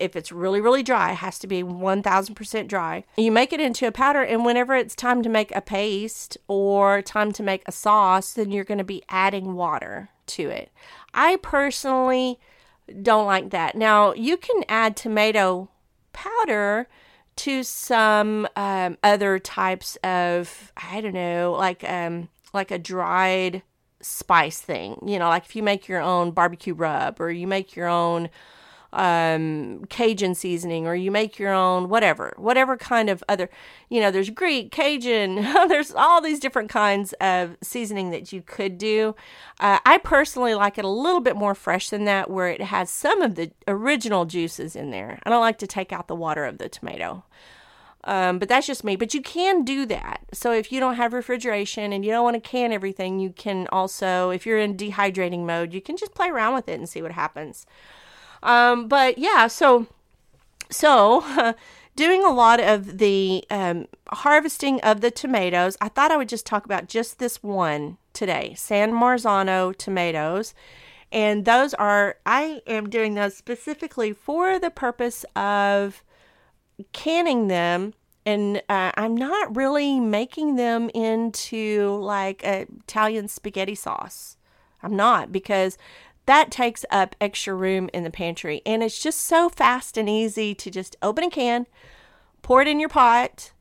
if 0.00 0.16
it's 0.16 0.32
really, 0.32 0.60
really 0.60 0.82
dry, 0.82 1.12
it 1.12 1.16
has 1.16 1.38
to 1.40 1.46
be 1.46 1.62
1000% 1.62 2.68
dry. 2.68 3.04
You 3.16 3.30
make 3.30 3.52
it 3.52 3.60
into 3.60 3.86
a 3.86 3.92
powder, 3.92 4.22
and 4.22 4.44
whenever 4.44 4.74
it's 4.74 4.94
time 4.94 5.22
to 5.22 5.28
make 5.28 5.54
a 5.54 5.60
paste 5.60 6.36
or 6.48 7.02
time 7.02 7.32
to 7.32 7.42
make 7.42 7.62
a 7.66 7.72
sauce, 7.72 8.32
then 8.32 8.50
you're 8.50 8.64
going 8.64 8.78
to 8.78 8.84
be 8.84 9.02
adding 9.08 9.54
water 9.54 10.10
to 10.26 10.48
it. 10.48 10.70
I 11.14 11.36
personally 11.36 12.38
don't 13.02 13.26
like 13.26 13.50
that. 13.50 13.74
Now, 13.74 14.12
you 14.12 14.36
can 14.36 14.64
add 14.68 14.96
tomato 14.96 15.68
powder 16.12 16.88
to 17.36 17.62
some 17.62 18.48
um, 18.56 18.96
other 19.02 19.38
types 19.38 19.96
of 19.96 20.72
I 20.76 21.00
don't 21.00 21.12
know, 21.12 21.54
like 21.58 21.88
um, 21.88 22.28
like 22.52 22.70
a 22.70 22.78
dried 22.78 23.62
spice 24.00 24.60
thing. 24.60 24.98
You 25.06 25.18
know, 25.18 25.28
like 25.28 25.44
if 25.44 25.54
you 25.54 25.62
make 25.62 25.88
your 25.88 26.00
own 26.00 26.30
barbecue 26.30 26.74
rub 26.74 27.20
or 27.20 27.30
you 27.30 27.46
make 27.46 27.76
your 27.76 27.88
own 27.88 28.30
um, 28.96 29.84
Cajun 29.90 30.34
seasoning 30.34 30.86
or 30.86 30.94
you 30.94 31.10
make 31.10 31.38
your 31.38 31.52
own 31.52 31.90
whatever, 31.90 32.34
whatever 32.38 32.76
kind 32.78 33.10
of 33.10 33.22
other, 33.28 33.50
you 33.90 34.00
know, 34.00 34.10
there's 34.10 34.30
Greek, 34.30 34.72
Cajun, 34.72 35.34
there's 35.68 35.92
all 35.92 36.22
these 36.22 36.40
different 36.40 36.70
kinds 36.70 37.12
of 37.20 37.56
seasoning 37.62 38.10
that 38.10 38.32
you 38.32 38.40
could 38.40 38.78
do. 38.78 39.14
Uh, 39.60 39.78
I 39.84 39.98
personally 39.98 40.54
like 40.54 40.78
it 40.78 40.84
a 40.84 40.88
little 40.88 41.20
bit 41.20 41.36
more 41.36 41.54
fresh 41.54 41.90
than 41.90 42.06
that, 42.06 42.30
where 42.30 42.48
it 42.48 42.62
has 42.62 42.88
some 42.88 43.20
of 43.20 43.34
the 43.34 43.52
original 43.68 44.24
juices 44.24 44.74
in 44.74 44.90
there. 44.90 45.20
I 45.24 45.30
don't 45.30 45.40
like 45.40 45.58
to 45.58 45.66
take 45.66 45.92
out 45.92 46.08
the 46.08 46.16
water 46.16 46.46
of 46.46 46.56
the 46.56 46.70
tomato. 46.70 47.24
Um, 48.04 48.38
but 48.38 48.48
that's 48.48 48.68
just 48.68 48.84
me. 48.84 48.96
But 48.96 49.14
you 49.14 49.20
can 49.20 49.64
do 49.64 49.84
that. 49.86 50.20
So 50.32 50.52
if 50.52 50.70
you 50.70 50.78
don't 50.78 50.94
have 50.94 51.12
refrigeration 51.12 51.92
and 51.92 52.04
you 52.04 52.12
don't 52.12 52.22
want 52.22 52.34
to 52.34 52.40
can 52.40 52.72
everything, 52.72 53.18
you 53.18 53.30
can 53.30 53.66
also, 53.72 54.30
if 54.30 54.46
you're 54.46 54.60
in 54.60 54.76
dehydrating 54.76 55.44
mode, 55.44 55.74
you 55.74 55.82
can 55.82 55.96
just 55.96 56.14
play 56.14 56.28
around 56.28 56.54
with 56.54 56.68
it 56.68 56.78
and 56.78 56.88
see 56.88 57.02
what 57.02 57.12
happens. 57.12 57.66
Um, 58.42 58.88
but 58.88 59.18
yeah, 59.18 59.46
so 59.46 59.86
so 60.70 61.22
uh, 61.24 61.52
doing 61.96 62.24
a 62.24 62.32
lot 62.32 62.60
of 62.60 62.98
the 62.98 63.44
um, 63.50 63.86
harvesting 64.08 64.80
of 64.80 65.00
the 65.00 65.10
tomatoes. 65.10 65.76
I 65.80 65.88
thought 65.88 66.10
I 66.10 66.16
would 66.16 66.28
just 66.28 66.46
talk 66.46 66.64
about 66.64 66.88
just 66.88 67.18
this 67.18 67.42
one 67.42 67.98
today, 68.12 68.54
San 68.56 68.92
Marzano 68.92 69.76
tomatoes. 69.76 70.54
And 71.12 71.44
those 71.44 71.72
are, 71.74 72.16
I 72.26 72.60
am 72.66 72.90
doing 72.90 73.14
those 73.14 73.36
specifically 73.36 74.12
for 74.12 74.58
the 74.58 74.70
purpose 74.70 75.24
of 75.34 76.02
canning 76.92 77.48
them 77.48 77.94
and 78.26 78.60
uh, 78.68 78.90
I'm 78.96 79.14
not 79.14 79.54
really 79.56 80.00
making 80.00 80.56
them 80.56 80.90
into 80.92 81.96
like 82.02 82.42
Italian 82.42 83.28
spaghetti 83.28 83.76
sauce. 83.76 84.36
I'm 84.82 84.96
not 84.96 85.30
because 85.30 85.78
that 86.26 86.50
takes 86.50 86.84
up 86.90 87.16
extra 87.20 87.54
room 87.54 87.88
in 87.92 88.04
the 88.04 88.10
pantry 88.10 88.62
and 88.66 88.82
it's 88.82 89.02
just 89.02 89.20
so 89.20 89.48
fast 89.48 89.96
and 89.96 90.08
easy 90.08 90.54
to 90.54 90.70
just 90.70 90.96
open 91.02 91.24
a 91.24 91.30
can, 91.30 91.66
pour 92.42 92.62
it 92.62 92.68
in 92.68 92.80
your 92.80 92.88
pot, 92.88 93.52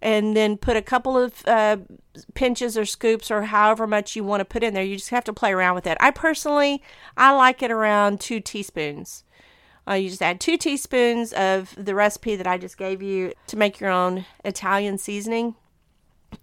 and 0.00 0.36
then 0.36 0.56
put 0.56 0.76
a 0.76 0.82
couple 0.82 1.16
of 1.18 1.46
uh, 1.46 1.76
pinches 2.34 2.78
or 2.78 2.84
scoops 2.84 3.30
or 3.30 3.42
however 3.42 3.86
much 3.86 4.14
you 4.14 4.22
want 4.22 4.40
to 4.40 4.44
put 4.44 4.62
in 4.62 4.74
there. 4.74 4.84
You 4.84 4.96
just 4.96 5.10
have 5.10 5.24
to 5.24 5.32
play 5.32 5.52
around 5.52 5.74
with 5.74 5.86
it. 5.86 5.98
I 6.00 6.10
personally, 6.10 6.82
I 7.16 7.32
like 7.32 7.62
it 7.62 7.70
around 7.70 8.20
two 8.20 8.40
teaspoons. 8.40 9.24
Uh, 9.88 9.94
you 9.94 10.10
just 10.10 10.22
add 10.22 10.40
two 10.40 10.56
teaspoons 10.56 11.32
of 11.32 11.74
the 11.76 11.94
recipe 11.94 12.36
that 12.36 12.46
I 12.46 12.58
just 12.58 12.76
gave 12.76 13.02
you 13.02 13.32
to 13.46 13.56
make 13.56 13.80
your 13.80 13.90
own 13.90 14.26
Italian 14.44 14.98
seasoning. 14.98 15.56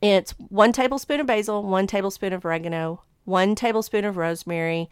It's 0.02 0.32
one 0.32 0.72
tablespoon 0.72 1.20
of 1.20 1.28
basil, 1.28 1.64
one 1.64 1.86
tablespoon 1.86 2.34
of 2.34 2.44
oregano, 2.44 3.04
one 3.24 3.54
tablespoon 3.54 4.04
of 4.04 4.18
rosemary, 4.18 4.90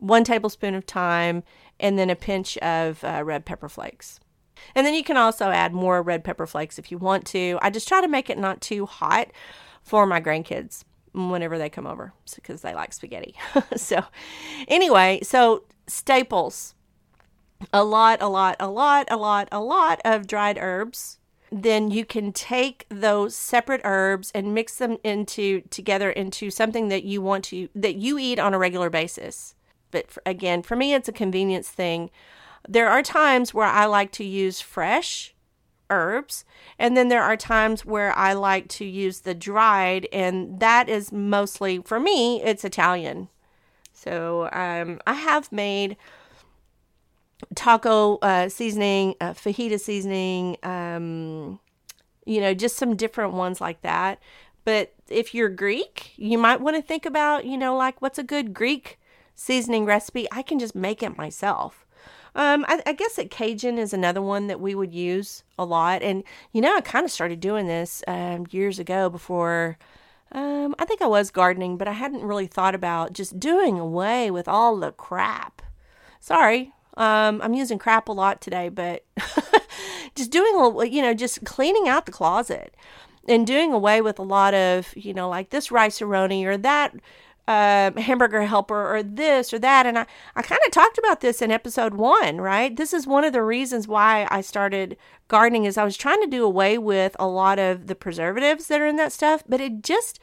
one 0.00 0.24
tablespoon 0.24 0.74
of 0.74 0.84
thyme, 0.84 1.42
and 1.78 1.98
then 1.98 2.10
a 2.10 2.16
pinch 2.16 2.58
of 2.58 3.02
uh, 3.04 3.22
red 3.24 3.44
pepper 3.44 3.68
flakes. 3.68 4.20
And 4.74 4.86
then 4.86 4.94
you 4.94 5.04
can 5.04 5.16
also 5.16 5.46
add 5.46 5.72
more 5.72 6.02
red 6.02 6.24
pepper 6.24 6.46
flakes 6.46 6.78
if 6.78 6.90
you 6.90 6.98
want 6.98 7.24
to. 7.28 7.58
I 7.62 7.70
just 7.70 7.88
try 7.88 8.00
to 8.00 8.08
make 8.08 8.28
it 8.28 8.38
not 8.38 8.60
too 8.60 8.86
hot 8.86 9.28
for 9.82 10.04
my 10.06 10.20
grandkids 10.20 10.84
whenever 11.12 11.58
they 11.58 11.70
come 11.70 11.86
over 11.86 12.12
because 12.34 12.60
they 12.60 12.74
like 12.74 12.92
spaghetti. 12.92 13.34
so, 13.76 14.04
anyway, 14.68 15.20
so 15.22 15.64
staples 15.86 16.74
a 17.72 17.84
lot, 17.84 18.22
a 18.22 18.28
lot, 18.28 18.56
a 18.58 18.68
lot, 18.68 19.06
a 19.10 19.16
lot, 19.16 19.48
a 19.52 19.60
lot 19.60 20.00
of 20.04 20.26
dried 20.26 20.58
herbs, 20.58 21.18
then 21.52 21.90
you 21.90 22.04
can 22.04 22.32
take 22.32 22.86
those 22.88 23.34
separate 23.34 23.80
herbs 23.84 24.30
and 24.34 24.54
mix 24.54 24.76
them 24.76 24.96
into 25.02 25.62
together 25.62 26.10
into 26.10 26.50
something 26.50 26.88
that 26.88 27.04
you 27.04 27.20
want 27.20 27.44
to 27.44 27.68
that 27.74 27.96
you 27.96 28.18
eat 28.18 28.38
on 28.38 28.54
a 28.54 28.58
regular 28.58 28.88
basis. 28.88 29.54
But 29.90 30.10
for, 30.10 30.22
again, 30.26 30.62
for 30.62 30.76
me, 30.76 30.94
it's 30.94 31.08
a 31.08 31.12
convenience 31.12 31.68
thing. 31.68 32.10
There 32.68 32.88
are 32.88 33.02
times 33.02 33.54
where 33.54 33.66
I 33.66 33.86
like 33.86 34.12
to 34.12 34.24
use 34.24 34.60
fresh 34.60 35.34
herbs, 35.88 36.44
and 36.78 36.96
then 36.96 37.08
there 37.08 37.22
are 37.22 37.36
times 37.36 37.84
where 37.84 38.16
I 38.16 38.32
like 38.32 38.68
to 38.68 38.84
use 38.84 39.20
the 39.20 39.34
dried, 39.34 40.06
and 40.12 40.60
that 40.60 40.88
is 40.88 41.10
mostly 41.10 41.78
for 41.78 41.98
me. 41.98 42.42
It's 42.42 42.64
Italian. 42.64 43.28
So 43.92 44.48
um, 44.52 45.00
I 45.06 45.14
have 45.14 45.50
made 45.50 45.96
taco 47.54 48.18
uh, 48.18 48.48
seasoning, 48.48 49.14
uh, 49.20 49.32
fajita 49.32 49.80
seasoning, 49.80 50.56
um, 50.62 51.58
you 52.24 52.40
know, 52.40 52.54
just 52.54 52.76
some 52.76 52.96
different 52.96 53.34
ones 53.34 53.60
like 53.60 53.82
that. 53.82 54.20
But 54.64 54.92
if 55.08 55.34
you're 55.34 55.48
Greek, 55.48 56.12
you 56.16 56.38
might 56.38 56.60
want 56.60 56.76
to 56.76 56.82
think 56.82 57.06
about, 57.06 57.44
you 57.44 57.56
know, 57.56 57.76
like 57.76 58.00
what's 58.00 58.18
a 58.18 58.22
good 58.22 58.54
Greek 58.54 58.99
seasoning 59.40 59.86
recipe? 59.86 60.28
I 60.30 60.42
can 60.42 60.58
just 60.58 60.74
make 60.74 61.02
it 61.02 61.16
myself. 61.16 61.86
Um, 62.34 62.64
I, 62.68 62.82
I 62.86 62.92
guess 62.92 63.16
that 63.16 63.30
Cajun 63.30 63.78
is 63.78 63.92
another 63.92 64.22
one 64.22 64.46
that 64.46 64.60
we 64.60 64.74
would 64.74 64.94
use 64.94 65.42
a 65.58 65.64
lot. 65.64 66.02
And, 66.02 66.22
you 66.52 66.60
know, 66.60 66.76
I 66.76 66.80
kind 66.80 67.04
of 67.04 67.10
started 67.10 67.40
doing 67.40 67.66
this 67.66 68.04
um, 68.06 68.46
years 68.50 68.78
ago 68.78 69.08
before. 69.08 69.78
Um, 70.30 70.76
I 70.78 70.84
think 70.84 71.02
I 71.02 71.06
was 71.06 71.30
gardening, 71.30 71.76
but 71.76 71.88
I 71.88 71.92
hadn't 71.92 72.22
really 72.22 72.46
thought 72.46 72.74
about 72.74 73.14
just 73.14 73.40
doing 73.40 73.80
away 73.80 74.30
with 74.30 74.46
all 74.46 74.76
the 74.76 74.92
crap. 74.92 75.62
Sorry, 76.20 76.72
um, 76.96 77.40
I'm 77.42 77.54
using 77.54 77.78
crap 77.78 78.08
a 78.08 78.12
lot 78.12 78.40
today, 78.40 78.68
but 78.68 79.04
just 80.14 80.30
doing 80.30 80.54
a 80.54 80.86
you 80.86 81.02
know, 81.02 81.14
just 81.14 81.44
cleaning 81.44 81.88
out 81.88 82.06
the 82.06 82.12
closet 82.12 82.76
and 83.26 83.46
doing 83.46 83.72
away 83.72 84.00
with 84.00 84.18
a 84.18 84.22
lot 84.22 84.54
of, 84.54 84.94
you 84.96 85.14
know, 85.14 85.28
like 85.28 85.50
this 85.50 85.70
Rice-A-Roni 85.70 86.44
or 86.44 86.56
that 86.58 86.94
uh, 87.50 87.90
hamburger 88.00 88.42
helper 88.42 88.94
or 88.94 89.02
this 89.02 89.52
or 89.52 89.58
that. 89.58 89.84
And 89.84 89.98
I, 89.98 90.06
I 90.36 90.42
kind 90.42 90.60
of 90.64 90.70
talked 90.70 90.98
about 90.98 91.20
this 91.20 91.42
in 91.42 91.50
episode 91.50 91.94
one, 91.94 92.40
right? 92.40 92.76
This 92.76 92.92
is 92.92 93.08
one 93.08 93.24
of 93.24 93.32
the 93.32 93.42
reasons 93.42 93.88
why 93.88 94.28
I 94.30 94.40
started 94.40 94.96
gardening 95.26 95.64
is 95.64 95.76
I 95.76 95.82
was 95.82 95.96
trying 95.96 96.20
to 96.20 96.28
do 96.28 96.44
away 96.44 96.78
with 96.78 97.16
a 97.18 97.26
lot 97.26 97.58
of 97.58 97.88
the 97.88 97.96
preservatives 97.96 98.68
that 98.68 98.80
are 98.80 98.86
in 98.86 98.94
that 98.96 99.10
stuff, 99.10 99.42
but 99.48 99.60
it 99.60 99.82
just 99.82 100.20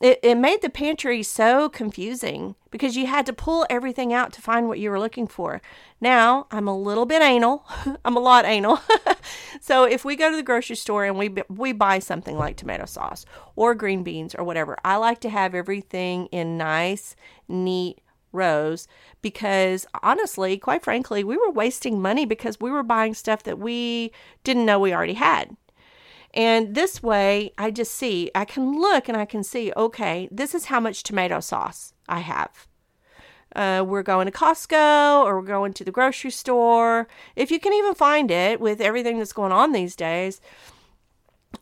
it, 0.00 0.20
it 0.22 0.36
made 0.36 0.62
the 0.62 0.70
pantry 0.70 1.22
so 1.22 1.68
confusing 1.68 2.54
because 2.70 2.96
you 2.96 3.06
had 3.06 3.26
to 3.26 3.32
pull 3.32 3.66
everything 3.68 4.12
out 4.12 4.32
to 4.32 4.42
find 4.42 4.68
what 4.68 4.78
you 4.78 4.90
were 4.90 5.00
looking 5.00 5.26
for. 5.26 5.60
Now 6.00 6.46
I'm 6.50 6.68
a 6.68 6.78
little 6.78 7.06
bit 7.06 7.20
anal. 7.20 7.66
I'm 8.04 8.16
a 8.16 8.20
lot 8.20 8.44
anal. 8.44 8.80
so 9.60 9.84
if 9.84 10.04
we 10.04 10.14
go 10.14 10.30
to 10.30 10.36
the 10.36 10.42
grocery 10.42 10.76
store 10.76 11.04
and 11.04 11.18
we 11.18 11.34
we 11.48 11.72
buy 11.72 11.98
something 11.98 12.36
like 12.38 12.56
tomato 12.56 12.86
sauce 12.86 13.26
or 13.56 13.74
green 13.74 14.04
beans 14.04 14.34
or 14.34 14.44
whatever, 14.44 14.76
I 14.84 14.96
like 14.96 15.20
to 15.20 15.30
have 15.30 15.54
everything 15.54 16.26
in 16.26 16.56
nice, 16.56 17.16
neat 17.48 18.00
rows 18.30 18.86
because 19.20 19.86
honestly, 20.02 20.58
quite 20.58 20.84
frankly, 20.84 21.24
we 21.24 21.36
were 21.36 21.50
wasting 21.50 22.00
money 22.00 22.24
because 22.24 22.60
we 22.60 22.70
were 22.70 22.82
buying 22.82 23.14
stuff 23.14 23.42
that 23.44 23.58
we 23.58 24.12
didn't 24.44 24.66
know 24.66 24.78
we 24.78 24.94
already 24.94 25.14
had. 25.14 25.56
And 26.34 26.74
this 26.74 27.02
way, 27.02 27.52
I 27.56 27.70
just 27.70 27.94
see, 27.94 28.30
I 28.34 28.44
can 28.44 28.78
look 28.78 29.08
and 29.08 29.16
I 29.16 29.24
can 29.24 29.42
see, 29.42 29.72
okay, 29.76 30.28
this 30.30 30.54
is 30.54 30.66
how 30.66 30.80
much 30.80 31.02
tomato 31.02 31.40
sauce 31.40 31.94
I 32.08 32.20
have. 32.20 32.66
Uh, 33.56 33.82
we're 33.86 34.02
going 34.02 34.26
to 34.26 34.32
Costco 34.32 35.24
or 35.24 35.40
we're 35.40 35.46
going 35.46 35.72
to 35.72 35.84
the 35.84 35.90
grocery 35.90 36.30
store, 36.30 37.08
if 37.34 37.50
you 37.50 37.58
can 37.58 37.72
even 37.72 37.94
find 37.94 38.30
it 38.30 38.60
with 38.60 38.80
everything 38.80 39.18
that's 39.18 39.32
going 39.32 39.52
on 39.52 39.72
these 39.72 39.96
days. 39.96 40.40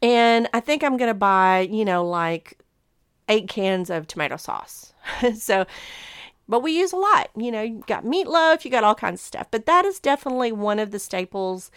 And 0.03 0.49
I 0.53 0.61
think 0.61 0.83
I'm 0.83 0.97
going 0.97 1.11
to 1.11 1.15
buy, 1.15 1.61
you 1.71 1.85
know, 1.85 2.05
like 2.05 2.59
eight 3.29 3.49
cans 3.49 3.89
of 3.89 4.07
tomato 4.07 4.37
sauce. 4.37 4.93
so, 5.39 5.65
but 6.49 6.61
we 6.61 6.77
use 6.77 6.93
a 6.93 6.97
lot. 6.97 7.31
You 7.37 7.53
know, 7.53 7.63
you 7.63 7.85
got 7.87 8.05
meatloaf, 8.05 8.65
you 8.65 8.71
got 8.71 8.85
all 8.85 8.95
kinds 8.95 9.21
of 9.21 9.27
stuff. 9.27 9.47
But 9.51 9.67
that 9.67 9.85
is 9.85 10.01
definitely 10.01 10.53
one 10.53 10.79
of 10.81 10.91
the 10.91 10.99
staples 10.99 11.71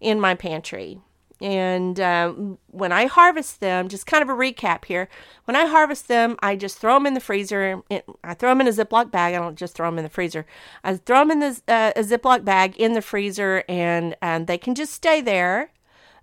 in 0.00 0.20
my 0.20 0.34
pantry. 0.34 1.00
And 1.40 2.00
um, 2.00 2.58
when 2.68 2.92
I 2.92 3.06
harvest 3.06 3.60
them, 3.60 3.88
just 3.88 4.06
kind 4.06 4.22
of 4.22 4.30
a 4.30 4.32
recap 4.32 4.86
here. 4.86 5.08
When 5.44 5.54
I 5.54 5.66
harvest 5.66 6.08
them, 6.08 6.36
I 6.42 6.56
just 6.56 6.78
throw 6.78 6.94
them 6.94 7.06
in 7.06 7.12
the 7.14 7.20
freezer. 7.20 7.82
I 8.24 8.34
throw 8.34 8.50
them 8.50 8.62
in 8.62 8.68
a 8.68 8.72
Ziploc 8.72 9.10
bag. 9.10 9.34
I 9.34 9.38
don't 9.38 9.58
just 9.58 9.74
throw 9.74 9.86
them 9.88 9.98
in 9.98 10.04
the 10.04 10.10
freezer. 10.10 10.46
I 10.82 10.96
throw 10.96 11.18
them 11.18 11.30
in 11.30 11.40
the, 11.40 11.60
uh, 11.68 11.92
a 11.94 12.00
Ziploc 12.00 12.44
bag 12.44 12.76
in 12.76 12.94
the 12.94 13.02
freezer, 13.02 13.64
and, 13.68 14.16
and 14.22 14.46
they 14.46 14.56
can 14.56 14.74
just 14.74 14.94
stay 14.94 15.20
there 15.20 15.72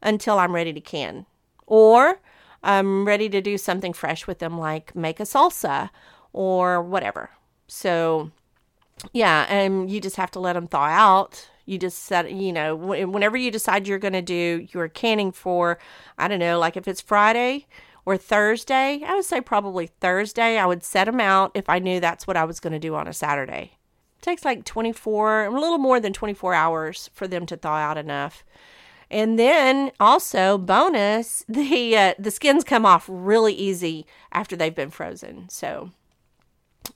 until 0.01 0.39
I'm 0.39 0.55
ready 0.55 0.73
to 0.73 0.81
can. 0.81 1.27
Or 1.67 2.19
I'm 2.63 3.05
ready 3.05 3.29
to 3.29 3.41
do 3.41 3.57
something 3.57 3.93
fresh 3.93 4.25
with 4.25 4.39
them, 4.39 4.57
like 4.57 4.95
make 4.95 5.19
a 5.19 5.23
salsa 5.23 5.91
or 6.31 6.81
whatever. 6.81 7.29
So, 7.67 8.31
yeah, 9.11 9.45
and 9.47 9.91
you 9.91 10.01
just 10.01 10.15
have 10.15 10.31
to 10.31 10.39
let 10.39 10.53
them 10.53 10.67
thaw 10.67 10.85
out 10.85 11.49
you 11.65 11.77
just 11.77 11.99
set 11.99 12.31
you 12.31 12.51
know 12.51 12.75
whenever 12.75 13.37
you 13.37 13.49
decide 13.51 13.87
you're 13.87 13.99
going 13.99 14.13
to 14.13 14.21
do 14.21 14.67
your 14.71 14.87
canning 14.87 15.31
for 15.31 15.77
i 16.17 16.27
don't 16.27 16.39
know 16.39 16.59
like 16.59 16.75
if 16.75 16.87
it's 16.87 17.01
friday 17.01 17.65
or 18.05 18.17
Thursday. 18.17 19.01
I 19.05 19.15
would 19.15 19.25
say 19.25 19.41
probably 19.41 19.87
Thursday. 19.87 20.57
I 20.57 20.65
would 20.65 20.83
set 20.83 21.05
them 21.05 21.19
out 21.19 21.51
if 21.53 21.69
I 21.69 21.79
knew 21.79 21.99
that's 21.99 22.27
what 22.27 22.37
I 22.37 22.43
was 22.43 22.59
going 22.59 22.73
to 22.73 22.79
do 22.79 22.95
on 22.95 23.07
a 23.07 23.13
Saturday. 23.13 23.77
It 24.17 24.21
takes 24.21 24.45
like 24.45 24.65
24, 24.65 25.45
a 25.45 25.49
little 25.49 25.77
more 25.77 25.99
than 25.99 26.13
24 26.13 26.53
hours 26.53 27.09
for 27.13 27.27
them 27.27 27.45
to 27.47 27.57
thaw 27.57 27.75
out 27.75 27.97
enough. 27.97 28.43
And 29.09 29.37
then 29.37 29.91
also 29.99 30.57
bonus, 30.57 31.45
the 31.49 31.95
uh, 31.95 32.13
the 32.17 32.31
skins 32.31 32.63
come 32.63 32.85
off 32.85 33.05
really 33.07 33.53
easy 33.53 34.05
after 34.31 34.55
they've 34.55 34.73
been 34.73 34.89
frozen. 34.89 35.49
So 35.49 35.91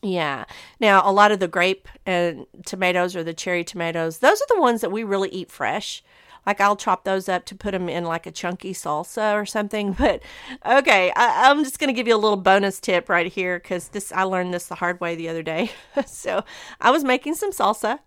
yeah. 0.02 0.46
Now, 0.80 1.02
a 1.06 1.12
lot 1.12 1.32
of 1.32 1.40
the 1.40 1.48
grape 1.48 1.88
and 2.06 2.46
tomatoes 2.66 3.16
or 3.16 3.24
the 3.24 3.34
cherry 3.34 3.64
tomatoes, 3.64 4.20
those 4.20 4.42
are 4.42 4.48
the 4.50 4.62
ones 4.62 4.82
that 4.82 4.92
we 4.92 5.04
really 5.04 5.30
eat 5.30 5.52
fresh. 5.52 6.04
Like 6.46 6.62
I'll 6.62 6.78
chop 6.78 7.04
those 7.04 7.28
up 7.28 7.44
to 7.46 7.56
put 7.56 7.72
them 7.72 7.90
in 7.90 8.06
like 8.06 8.26
a 8.26 8.32
chunky 8.32 8.74
salsa 8.74 9.34
or 9.34 9.46
something. 9.46 9.94
But 10.00 10.22
okay, 10.66 11.12
I, 11.16 11.52
am 11.52 11.64
just 11.64 11.78
gonna 11.78 11.92
give 11.92 12.08
you 12.08 12.16
a 12.16 12.18
little 12.18 12.38
bonus 12.38 12.80
tip 12.80 13.10
right 13.10 13.32
here 13.32 13.60
because 13.60 13.90
this 13.90 14.14
I 14.14 14.24
learned 14.24 14.54
this 14.54 14.68
the 14.68 14.76
hard 14.76 15.02
way 15.02 15.16
the 15.16 15.28
other 15.28 15.44
day. 15.44 15.72
so 16.08 16.46
I 16.80 16.92
was 16.92 17.04
making 17.04 17.36
some 17.36 17.52
salsa 17.52 18.00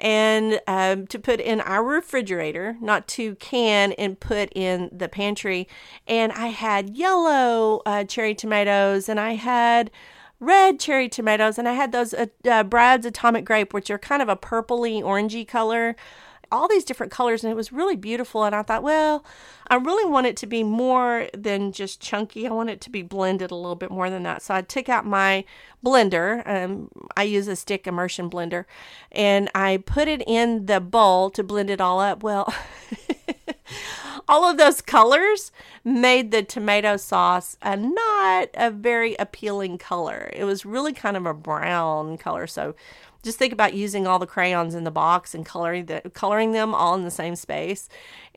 and 0.00 0.60
um, 0.66 1.06
to 1.08 1.18
put 1.18 1.40
in 1.40 1.60
our 1.60 1.82
refrigerator, 1.82 2.76
not 2.80 3.08
to 3.08 3.34
can 3.36 3.92
and 3.92 4.18
put 4.18 4.52
in 4.54 4.90
the 4.92 5.08
pantry. 5.08 5.68
And 6.06 6.32
I 6.32 6.48
had 6.48 6.96
yellow 6.96 7.82
uh, 7.84 8.04
cherry 8.04 8.34
tomatoes 8.34 9.08
and 9.08 9.20
I 9.20 9.34
had 9.34 9.90
red 10.40 10.78
cherry 10.78 11.08
tomatoes 11.08 11.58
and 11.58 11.68
I 11.68 11.72
had 11.72 11.92
those 11.92 12.14
uh, 12.14 12.26
uh, 12.48 12.62
Brad's 12.64 13.06
Atomic 13.06 13.44
Grape, 13.44 13.72
which 13.72 13.90
are 13.90 13.98
kind 13.98 14.22
of 14.22 14.28
a 14.28 14.36
purpley 14.36 15.02
orangey 15.02 15.46
color. 15.46 15.96
All 16.50 16.66
these 16.66 16.84
different 16.84 17.12
colors 17.12 17.44
and 17.44 17.50
it 17.50 17.56
was 17.56 17.72
really 17.72 17.94
beautiful 17.94 18.42
and 18.42 18.54
i 18.54 18.62
thought 18.62 18.82
well 18.82 19.22
i 19.66 19.74
really 19.74 20.10
want 20.10 20.26
it 20.26 20.34
to 20.38 20.46
be 20.46 20.64
more 20.64 21.28
than 21.36 21.72
just 21.72 22.00
chunky. 22.00 22.46
I 22.46 22.52
want 22.52 22.70
it 22.70 22.80
to 22.80 22.90
be 22.90 23.02
blended 23.02 23.50
a 23.50 23.54
little 23.54 23.74
bit 23.76 23.90
more 23.90 24.08
than 24.08 24.22
that. 24.22 24.40
So 24.40 24.54
i 24.54 24.62
took 24.62 24.88
out 24.88 25.04
my 25.04 25.44
blender 25.84 26.42
um, 26.48 26.88
i 27.18 27.22
use 27.22 27.48
a 27.48 27.56
stick 27.56 27.86
immersion 27.86 28.30
blender 28.30 28.64
and 29.12 29.50
i 29.54 29.76
put 29.84 30.08
it 30.08 30.22
in 30.26 30.64
the 30.64 30.80
bowl 30.80 31.28
to 31.30 31.42
blend 31.42 31.68
it 31.68 31.82
all 31.82 32.00
up. 32.00 32.22
Well 32.22 32.50
all 34.28 34.44
of 34.44 34.58
those 34.58 34.80
colors 34.80 35.50
made 35.84 36.30
the 36.30 36.42
tomato 36.42 36.96
sauce 36.96 37.56
a 37.62 37.76
not 37.76 38.48
a 38.54 38.70
very 38.70 39.14
appealing 39.16 39.78
color 39.78 40.30
it 40.34 40.44
was 40.44 40.66
really 40.66 40.92
kind 40.92 41.16
of 41.16 41.26
a 41.26 41.34
brown 41.34 42.16
color 42.18 42.46
so 42.46 42.74
just 43.22 43.38
think 43.38 43.52
about 43.52 43.74
using 43.74 44.06
all 44.06 44.18
the 44.18 44.26
crayons 44.26 44.74
in 44.74 44.84
the 44.84 44.90
box 44.90 45.34
and 45.34 45.44
coloring 45.44 45.86
the 45.86 46.02
coloring 46.14 46.52
them 46.52 46.74
all 46.74 46.94
in 46.94 47.04
the 47.04 47.10
same 47.10 47.36
space. 47.36 47.88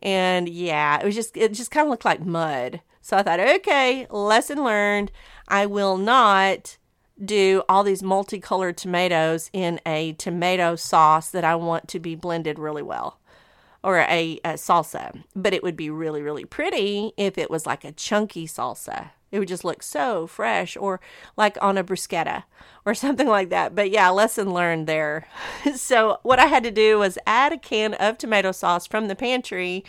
And 0.01 0.49
yeah, 0.49 0.99
it 0.99 1.05
was 1.05 1.15
just 1.15 1.37
it 1.37 1.53
just 1.53 1.71
kind 1.71 1.85
of 1.85 1.91
looked 1.91 2.05
like 2.05 2.25
mud. 2.25 2.81
So 3.01 3.17
I 3.17 3.23
thought, 3.23 3.39
okay, 3.39 4.07
lesson 4.09 4.63
learned. 4.63 5.11
I 5.47 5.65
will 5.65 5.97
not 5.97 6.77
do 7.23 7.63
all 7.69 7.83
these 7.83 8.01
multicolored 8.01 8.77
tomatoes 8.77 9.49
in 9.53 9.79
a 9.85 10.13
tomato 10.13 10.75
sauce 10.75 11.29
that 11.29 11.43
I 11.43 11.55
want 11.55 11.87
to 11.89 11.99
be 11.99 12.15
blended 12.15 12.57
really 12.57 12.81
well 12.81 13.20
or 13.83 13.99
a, 13.99 14.39
a, 14.43 14.53
salsa. 14.53 15.23
But 15.35 15.53
it 15.53 15.63
would 15.63 15.75
be 15.75 15.89
really, 15.89 16.21
really 16.21 16.45
pretty 16.45 17.13
if 17.17 17.37
it 17.37 17.49
was 17.49 17.65
like 17.65 17.83
a 17.83 17.91
chunky 17.91 18.47
salsa. 18.47 19.11
It 19.31 19.39
would 19.39 19.47
just 19.47 19.63
look 19.63 19.81
so 19.81 20.27
fresh 20.27 20.75
or 20.75 20.99
like 21.37 21.57
on 21.61 21.77
a 21.77 21.83
bruschetta 21.83 22.43
or 22.85 22.93
something 22.95 23.27
like 23.27 23.49
that. 23.49 23.75
But 23.75 23.89
yeah, 23.89 24.09
lesson 24.09 24.53
learned 24.53 24.87
there. 24.87 25.27
so 25.75 26.19
what 26.23 26.39
I 26.39 26.45
had 26.45 26.63
to 26.63 26.71
do 26.71 26.99
was 26.99 27.17
add 27.25 27.53
a 27.53 27.57
can 27.57 27.93
of 27.95 28.17
tomato 28.17 28.51
sauce 28.51 28.85
from 28.85 29.07
the 29.07 29.15
pantry 29.15 29.83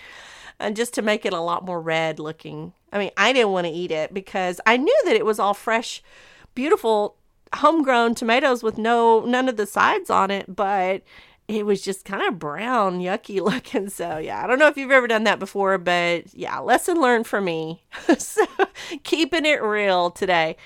and 0.59 0.75
uh, 0.75 0.77
just 0.77 0.95
to 0.95 1.03
make 1.03 1.27
it 1.27 1.33
a 1.33 1.41
lot 1.41 1.65
more 1.65 1.81
red 1.81 2.19
looking. 2.19 2.73
I 2.93 2.99
mean, 2.99 3.11
I 3.17 3.33
didn't 3.33 3.53
want 3.53 3.67
to 3.67 3.73
eat 3.73 3.91
it 3.91 4.15
because 4.15 4.61
I 4.67 4.77
knew 4.77 5.01
that 5.05 5.17
it 5.17 5.27
was 5.27 5.39
all 5.39 5.55
fresh, 5.55 6.03
beautiful 6.55 7.17
homegrown 7.55 8.15
tomatoes 8.15 8.63
with 8.63 8.79
no 8.79 9.21
none 9.21 9.49
of 9.49 9.57
the 9.57 9.67
sides 9.67 10.09
on 10.09 10.31
it, 10.31 10.55
but 10.55 11.03
it 11.53 11.67
was 11.67 11.83
just 11.83 12.05
kind 12.05 12.27
of 12.27 12.39
brown, 12.39 13.01
yucky 13.01 13.41
looking. 13.45 13.89
So, 13.89 14.19
yeah, 14.19 14.43
I 14.43 14.47
don't 14.47 14.59
know 14.59 14.69
if 14.69 14.77
you've 14.77 14.91
ever 14.91 15.07
done 15.07 15.25
that 15.25 15.39
before, 15.39 15.79
but 15.79 16.33
yeah, 16.35 16.59
lesson 16.59 17.01
learned 17.01 17.27
for 17.27 17.41
me. 17.41 17.83
so, 18.19 18.47
keeping 19.03 19.47
it 19.47 19.63
real 19.63 20.11
today. 20.11 20.57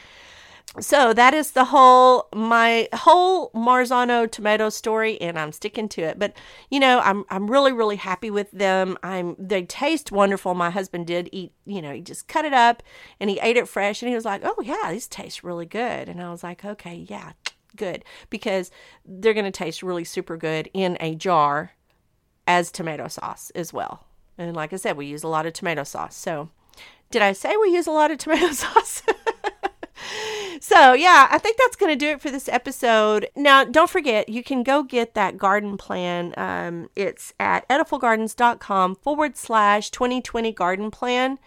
So 0.79 1.14
that 1.14 1.33
is 1.33 1.53
the 1.53 1.64
whole 1.64 2.29
my 2.35 2.87
whole 2.92 3.51
Marzano 3.53 4.31
tomato 4.31 4.68
story, 4.68 5.18
and 5.22 5.38
I'm 5.38 5.53
sticking 5.53 5.88
to 5.90 6.03
it. 6.03 6.18
But 6.18 6.37
you 6.70 6.79
know, 6.81 7.01
I'm 7.01 7.25
I'm 7.31 7.51
really 7.51 7.72
really 7.72 7.96
happy 7.96 8.31
with 8.31 8.51
them. 8.51 8.99
I'm 9.03 9.37
they 9.38 9.62
taste 9.62 10.12
wonderful. 10.12 10.53
My 10.55 10.68
husband 10.68 11.07
did 11.07 11.31
eat, 11.33 11.53
you 11.64 11.81
know, 11.81 11.92
he 11.92 12.03
just 12.03 12.29
cut 12.29 12.44
it 12.44 12.53
up 12.53 12.83
and 13.20 13.31
he 13.31 13.38
ate 13.40 13.57
it 13.57 13.68
fresh, 13.68 14.03
and 14.03 14.11
he 14.11 14.14
was 14.14 14.27
like, 14.27 14.42
"Oh 14.44 14.61
yeah, 14.62 14.90
these 14.90 15.09
taste 15.09 15.42
really 15.42 15.66
good." 15.66 16.11
And 16.11 16.20
I 16.20 16.31
was 16.31 16.42
like, 16.42 16.62
"Okay, 16.62 17.07
yeah, 17.09 17.33
good 17.76 18.04
because 18.30 18.70
they're 19.04 19.34
going 19.34 19.44
to 19.44 19.50
taste 19.50 19.82
really 19.82 20.04
super 20.04 20.36
good 20.36 20.68
in 20.72 20.96
a 21.00 21.14
jar 21.14 21.72
as 22.46 22.70
tomato 22.70 23.08
sauce 23.08 23.50
as 23.54 23.72
well. 23.72 24.06
And 24.38 24.54
like 24.54 24.72
I 24.72 24.76
said, 24.76 24.96
we 24.96 25.06
use 25.06 25.22
a 25.22 25.28
lot 25.28 25.46
of 25.46 25.52
tomato 25.52 25.84
sauce. 25.84 26.14
So, 26.14 26.50
did 27.10 27.22
I 27.22 27.32
say 27.32 27.56
we 27.56 27.70
use 27.70 27.86
a 27.86 27.92
lot 27.92 28.10
of 28.10 28.18
tomato 28.18 28.52
sauce? 28.52 29.02
so, 30.60 30.92
yeah, 30.92 31.28
I 31.30 31.38
think 31.38 31.56
that's 31.56 31.76
going 31.76 31.92
to 31.92 31.96
do 31.96 32.10
it 32.10 32.20
for 32.20 32.30
this 32.30 32.48
episode. 32.48 33.28
Now, 33.34 33.64
don't 33.64 33.90
forget, 33.90 34.28
you 34.28 34.42
can 34.42 34.62
go 34.62 34.82
get 34.82 35.14
that 35.14 35.38
garden 35.38 35.76
plan. 35.76 36.34
Um, 36.36 36.90
it's 36.94 37.32
at 37.40 37.68
ediblegardens.com 37.68 38.96
forward 38.96 39.36
slash 39.36 39.90
2020 39.90 40.52
garden 40.52 40.90
plan. 40.90 41.38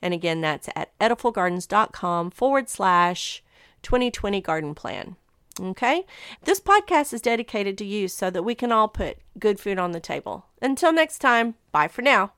And 0.00 0.12
again, 0.12 0.40
that's 0.40 0.68
at 0.74 0.98
ediblegardens.com 0.98 2.30
forward 2.32 2.68
slash 2.68 3.42
2020 3.82 4.40
garden 4.40 4.74
plan. 4.74 5.16
Okay? 5.60 6.04
This 6.44 6.60
podcast 6.60 7.12
is 7.12 7.20
dedicated 7.20 7.78
to 7.78 7.84
you 7.84 8.08
so 8.08 8.30
that 8.30 8.42
we 8.42 8.54
can 8.54 8.72
all 8.72 8.88
put 8.88 9.18
good 9.38 9.60
food 9.60 9.78
on 9.78 9.92
the 9.92 10.00
table. 10.00 10.46
Until 10.60 10.92
next 10.92 11.18
time, 11.18 11.54
bye 11.72 11.88
for 11.88 12.02
now. 12.02 12.32